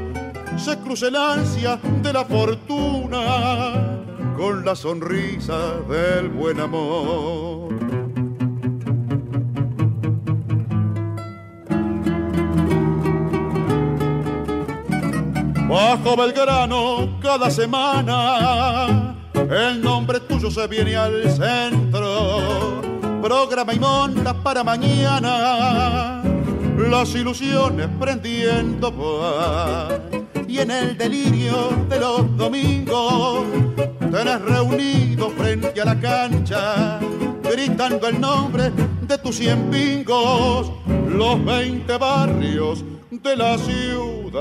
se 0.56 0.78
cruza 0.80 1.10
el 1.10 1.18
ansia 1.18 1.80
de 2.02 2.14
la 2.14 2.24
fortuna 2.24 4.02
con 4.38 4.64
la 4.64 4.74
sonrisa 4.74 5.82
del 5.90 6.30
buen 6.30 6.62
amor. 6.62 7.74
Bajo 15.68 16.16
Belgrano 16.16 17.20
cada 17.22 17.52
semana 17.52 19.09
el 19.50 19.82
nombre 19.82 20.20
tuyo 20.22 20.52
se 20.52 20.68
viene 20.68 20.96
al 20.96 21.30
centro. 21.32 22.82
Programa 23.22 23.74
y 23.74 23.80
monta 23.80 24.34
para 24.34 24.64
mañana. 24.64 26.24
Las 26.78 27.14
ilusiones 27.16 27.88
prendiendo 28.00 28.94
y 30.48 30.60
en 30.60 30.72
el 30.72 30.98
delirio 30.98 31.70
de 31.90 32.00
los 32.00 32.38
domingos 32.38 33.44
tenés 34.00 34.42
reunido 34.42 35.30
frente 35.32 35.80
a 35.82 35.86
la 35.86 36.00
cancha 36.00 37.00
gritando 37.44 38.08
el 38.08 38.20
nombre 38.20 38.72
de 39.02 39.18
tus 39.18 39.36
cien 39.38 39.70
pingos 39.70 40.72
los 41.08 41.44
veinte 41.44 41.98
barrios 41.98 42.84
de 43.10 43.36
la 43.36 43.58
ciudad 43.58 44.40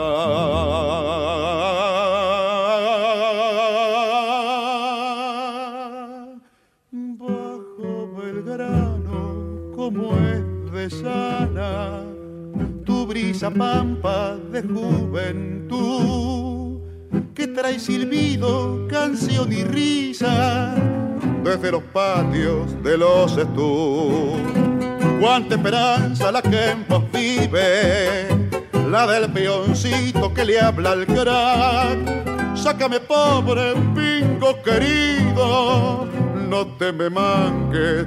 sana, 10.90 12.02
tu 12.84 13.06
brisa 13.06 13.50
pampa 13.50 14.36
de 14.50 14.62
juventud, 14.62 15.78
que 17.34 17.46
trae 17.46 17.78
silbido, 17.78 18.86
canción 18.88 19.52
y 19.52 19.64
risa 19.64 20.74
desde 21.44 21.70
los 21.72 21.82
patios 21.84 22.82
de 22.82 22.98
los 22.98 23.36
estudios. 23.36 24.40
Cuánta 25.20 25.56
esperanza 25.56 26.32
la 26.32 26.42
que 26.42 26.70
en 26.70 26.86
vos 26.88 27.04
vive, 27.12 28.28
la 28.90 29.06
del 29.06 29.30
peoncito 29.32 30.32
que 30.32 30.44
le 30.44 30.60
habla 30.60 30.92
al 30.92 31.06
crack. 31.06 32.56
Sácame 32.56 33.00
pobre 33.00 33.74
pingo 33.94 34.62
querido, 34.62 36.06
no 36.48 36.66
te 36.76 36.92
me 36.92 37.08
manques 37.10 38.06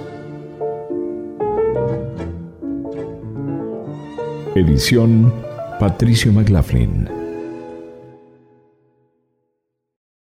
Edición 4.53 5.33
Patricio 5.79 6.33
McLaughlin. 6.33 7.20